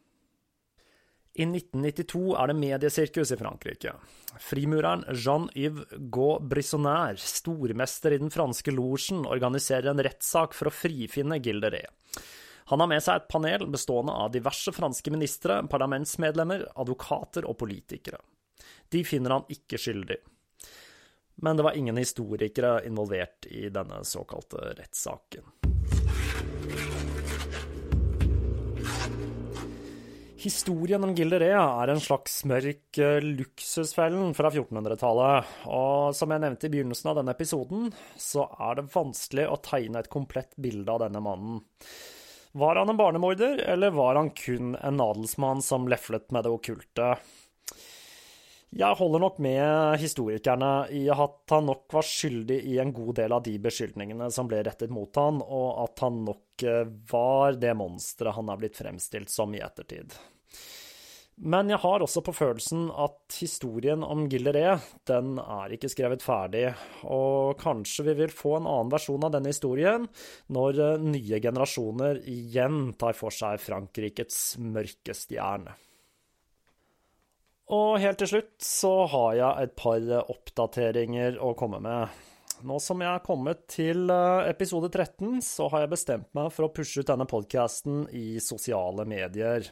I 1.34 1.46
1992 1.48 2.34
er 2.36 2.50
det 2.50 2.56
mediesirkus 2.60 3.30
i 3.32 3.38
Frankrike. 3.40 3.94
Frimureren 4.40 5.04
Jean-Yves 5.08 5.94
Gaud 6.12 6.44
Brissonnaire, 6.48 7.16
stormester 7.16 8.12
i 8.12 8.18
den 8.20 8.32
franske 8.32 8.74
losjen, 8.74 9.24
organiserer 9.24 9.94
en 9.94 10.02
rettssak 10.04 10.52
for 10.56 10.68
å 10.68 10.74
frifinne 10.76 11.40
Gilderet. 11.40 11.88
Han 12.68 12.84
har 12.84 12.90
med 12.92 13.02
seg 13.04 13.16
et 13.16 13.30
panel 13.32 13.64
bestående 13.72 14.12
av 14.12 14.30
diverse 14.32 14.72
franske 14.76 15.12
ministre, 15.12 15.62
parlamentsmedlemmer, 15.72 16.66
advokater 16.76 17.48
og 17.48 17.56
politikere. 17.64 18.20
De 18.92 19.00
finner 19.04 19.38
han 19.38 19.48
ikke 19.52 19.80
skyldig. 19.80 20.20
Men 21.42 21.56
det 21.56 21.64
var 21.64 21.80
ingen 21.80 21.96
historikere 21.96 22.82
involvert 22.86 23.48
i 23.48 23.70
denne 23.72 24.04
såkalte 24.04 24.74
rettssaken. 24.76 25.48
Historien 30.42 31.04
om 31.06 31.12
Gilderé 31.14 31.52
er 31.54 31.90
en 31.92 32.00
slags 32.02 32.40
mørk 32.50 32.98
eh, 32.98 33.20
luksusfellen 33.22 34.32
fra 34.34 34.50
1400-tallet, 34.50 35.52
og 35.70 36.16
som 36.18 36.34
jeg 36.34 36.42
nevnte 36.42 36.66
i 36.66 36.72
begynnelsen 36.72 37.12
av 37.12 37.20
denne 37.20 37.34
episoden, 37.36 37.92
så 38.18 38.48
er 38.58 38.80
det 38.80 38.88
vanskelig 38.90 39.44
å 39.46 39.60
tegne 39.62 40.02
et 40.02 40.10
komplett 40.10 40.56
bilde 40.58 40.90
av 40.90 41.04
denne 41.04 41.22
mannen. 41.22 41.60
Var 42.58 42.80
han 42.80 42.90
en 42.90 42.98
barnemorder, 42.98 43.62
eller 43.70 43.94
var 43.94 44.18
han 44.18 44.32
kun 44.34 44.74
en 44.74 45.04
adelsmann 45.04 45.62
som 45.62 45.86
leflet 45.88 46.34
med 46.34 46.42
det 46.42 46.52
okkulte? 46.56 47.12
Jeg 48.72 48.96
holder 48.98 49.20
nok 49.20 49.38
med 49.44 50.00
historikerne 50.00 50.72
i 50.96 51.04
at 51.12 51.52
han 51.52 51.66
nok 51.68 51.86
var 51.92 52.06
skyldig 52.08 52.56
i 52.72 52.78
en 52.80 52.90
god 52.96 53.18
del 53.20 53.34
av 53.36 53.44
de 53.44 53.58
beskyldningene 53.62 54.30
som 54.32 54.48
ble 54.50 54.62
rettet 54.66 54.90
mot 54.90 55.12
han, 55.20 55.38
og 55.44 55.84
at 55.84 56.02
han 56.02 56.22
nok 56.26 56.51
eh, 56.66 56.84
var 57.10 57.58
det 57.60 57.74
monsteret 57.78 58.36
han 58.36 58.52
er 58.52 58.60
blitt 58.60 58.78
fremstilt 58.78 59.32
som 59.32 59.54
i 59.54 59.62
ettertid. 59.62 60.14
Men 61.42 61.70
jeg 61.72 61.80
har 61.80 62.02
også 62.04 62.20
på 62.22 62.34
følelsen 62.36 62.84
at 62.92 63.36
historien 63.40 64.04
om 64.04 64.26
Gilleré, 64.30 64.76
den 65.08 65.38
er 65.40 65.72
ikke 65.74 65.88
skrevet 65.90 66.22
ferdig, 66.22 66.66
og 67.08 67.56
kanskje 67.58 68.04
vi 68.10 68.16
vil 68.20 68.34
få 68.36 68.58
en 68.58 68.68
annen 68.68 68.92
versjon 68.92 69.24
av 69.26 69.32
denne 69.34 69.50
historien 69.50 70.04
når 70.52 70.82
eh, 70.86 71.06
nye 71.16 71.40
generasjoner 71.42 72.20
igjen 72.30 72.92
tar 73.00 73.16
for 73.18 73.34
seg 73.34 73.62
Frankrikes 73.64 74.58
mørke 74.60 75.16
stjerne. 75.16 75.74
Og 77.72 77.96
helt 78.02 78.20
til 78.20 78.28
slutt 78.28 78.54
så 78.66 78.92
har 79.08 79.32
jeg 79.38 79.64
et 79.64 79.74
par 79.78 80.04
oppdateringer 80.20 81.38
å 81.40 81.54
komme 81.56 81.80
med. 81.80 82.22
Nå 82.62 82.78
som 82.78 83.00
jeg 83.02 83.10
er 83.10 83.22
kommet 83.26 83.64
til 83.70 84.10
eh, 84.12 84.48
episode 84.52 84.86
13, 84.92 85.40
så 85.42 85.66
har 85.72 85.84
jeg 85.84 85.92
bestemt 85.96 86.28
meg 86.36 86.50
for 86.54 86.68
å 86.68 86.74
pushe 86.74 87.02
ut 87.02 87.08
denne 87.08 87.26
podkasten 87.26 88.04
i 88.14 88.36
sosiale 88.42 89.06
medier. 89.08 89.66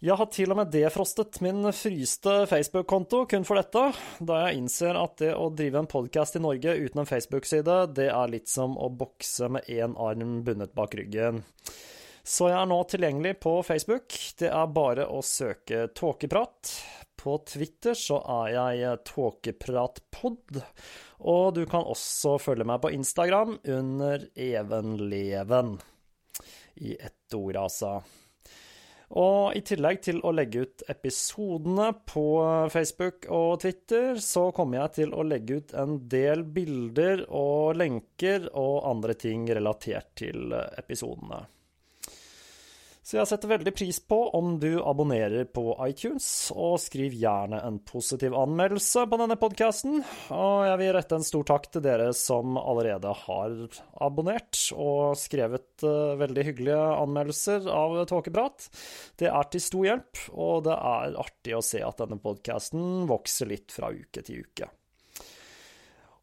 Jeg 0.00 0.16
har 0.16 0.30
til 0.32 0.50
og 0.50 0.56
med 0.56 0.70
defrostet 0.72 1.38
min 1.44 1.60
fryste 1.76 2.32
Facebook-konto 2.50 3.26
kun 3.30 3.44
for 3.46 3.60
dette, 3.60 3.82
da 4.24 4.38
jeg 4.46 4.62
innser 4.62 4.96
at 4.98 5.18
det 5.20 5.34
å 5.36 5.50
drive 5.52 5.82
en 5.82 5.90
podkast 5.92 6.40
i 6.40 6.42
Norge 6.42 6.74
uten 6.80 7.02
en 7.04 7.10
Facebook-side, 7.10 7.76
det 7.98 8.08
er 8.08 8.32
litt 8.32 8.50
som 8.50 8.74
å 8.80 8.88
bokse 8.90 9.50
med 9.52 9.68
én 9.70 9.94
arm 10.00 10.40
bundet 10.46 10.72
bak 10.74 10.96
ryggen. 10.98 11.44
Så 12.24 12.48
jeg 12.50 12.58
er 12.58 12.68
nå 12.68 12.80
tilgjengelig 12.88 13.36
på 13.44 13.58
Facebook. 13.66 14.16
Det 14.40 14.50
er 14.50 14.72
bare 14.74 15.06
å 15.08 15.22
søke 15.24 15.86
Tåkeprat. 15.96 16.72
På 17.20 17.36
Twitter 17.44 17.92
så 17.98 18.16
er 18.24 18.52
jeg 18.54 19.00
Tåkepratpod, 19.04 20.62
og 21.28 21.50
du 21.52 21.66
kan 21.68 21.84
også 21.84 22.38
følge 22.40 22.64
meg 22.64 22.80
på 22.80 22.92
Instagram 22.96 23.58
under 23.68 24.24
Evenleven. 24.40 25.74
I 26.80 26.94
ett 26.96 27.36
ord, 27.36 27.58
altså. 27.60 27.98
Og 29.20 29.52
i 29.58 29.60
tillegg 29.66 30.00
til 30.06 30.22
å 30.24 30.32
legge 30.32 30.64
ut 30.64 30.84
episodene 30.88 31.90
på 32.08 32.24
Facebook 32.72 33.28
og 33.28 33.60
Twitter, 33.66 34.16
så 34.22 34.48
kommer 34.56 34.84
jeg 34.84 34.96
til 35.02 35.12
å 35.12 35.26
legge 35.26 35.60
ut 35.60 35.76
en 35.76 35.98
del 36.08 36.46
bilder 36.46 37.26
og 37.28 37.76
lenker 37.82 38.48
og 38.54 38.86
andre 38.94 39.18
ting 39.18 39.44
relatert 39.50 40.14
til 40.22 40.54
episodene. 40.56 41.44
Så 43.10 43.16
jeg 43.18 43.26
setter 43.26 43.50
veldig 43.50 43.70
pris 43.74 43.96
på 44.06 44.16
om 44.38 44.52
du 44.62 44.76
abonnerer 44.86 45.48
på 45.50 45.72
iTunes, 45.82 46.28
og 46.54 46.76
skriv 46.78 47.16
gjerne 47.18 47.58
en 47.66 47.80
positiv 47.82 48.36
anmeldelse 48.38 49.02
på 49.10 49.18
denne 49.18 49.34
podkasten. 49.40 49.96
Og 50.30 50.68
jeg 50.68 50.78
vil 50.78 50.92
rette 50.94 51.18
en 51.18 51.26
stor 51.26 51.48
takk 51.50 51.66
til 51.74 51.82
dere 51.82 52.12
som 52.14 52.54
allerede 52.60 53.10
har 53.24 53.58
abonnert 54.06 54.62
og 54.76 55.18
skrevet 55.18 55.82
uh, 55.82 56.14
veldig 56.22 56.46
hyggelige 56.52 56.86
anmeldelser 57.02 57.66
av 57.74 57.98
Tåkeprat. 58.14 58.70
Det 59.18 59.26
er 59.26 59.50
til 59.50 59.66
stor 59.66 59.88
hjelp, 59.90 60.26
og 60.30 60.68
det 60.70 60.78
er 60.94 61.22
artig 61.26 61.58
å 61.58 61.66
se 61.66 61.82
at 61.82 62.04
denne 62.04 62.22
podkasten 62.22 63.08
vokser 63.10 63.50
litt 63.50 63.74
fra 63.74 63.90
uke 63.90 64.22
til 64.22 64.46
uke. 64.46 64.70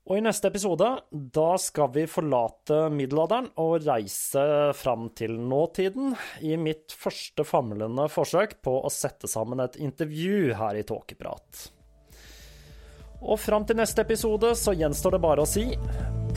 Og 0.08 0.16
i 0.16 0.24
neste 0.24 0.48
episode, 0.48 0.88
da 1.12 1.48
skal 1.60 1.90
vi 1.92 2.06
forlate 2.08 2.86
middelalderen 2.96 3.50
og 3.60 3.84
reise 3.84 4.44
fram 4.80 5.10
til 5.20 5.36
nåtiden 5.36 6.14
i 6.48 6.56
mitt 6.56 6.96
første 6.96 7.44
famlende 7.44 8.08
forsøk 8.12 8.56
på 8.64 8.78
å 8.88 8.94
sette 8.94 9.28
sammen 9.28 9.60
et 9.66 9.76
intervju 9.84 10.54
her 10.56 10.80
i 10.80 10.86
Tåkeprat. 10.88 11.66
Og 13.20 13.36
fram 13.42 13.68
til 13.68 13.82
neste 13.82 14.06
episode 14.08 14.54
så 14.56 14.78
gjenstår 14.78 15.18
det 15.18 15.24
bare 15.28 15.44
å 15.44 15.50
si 15.50 15.68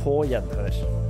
på 0.03 0.19
gjenhør. 0.27 1.10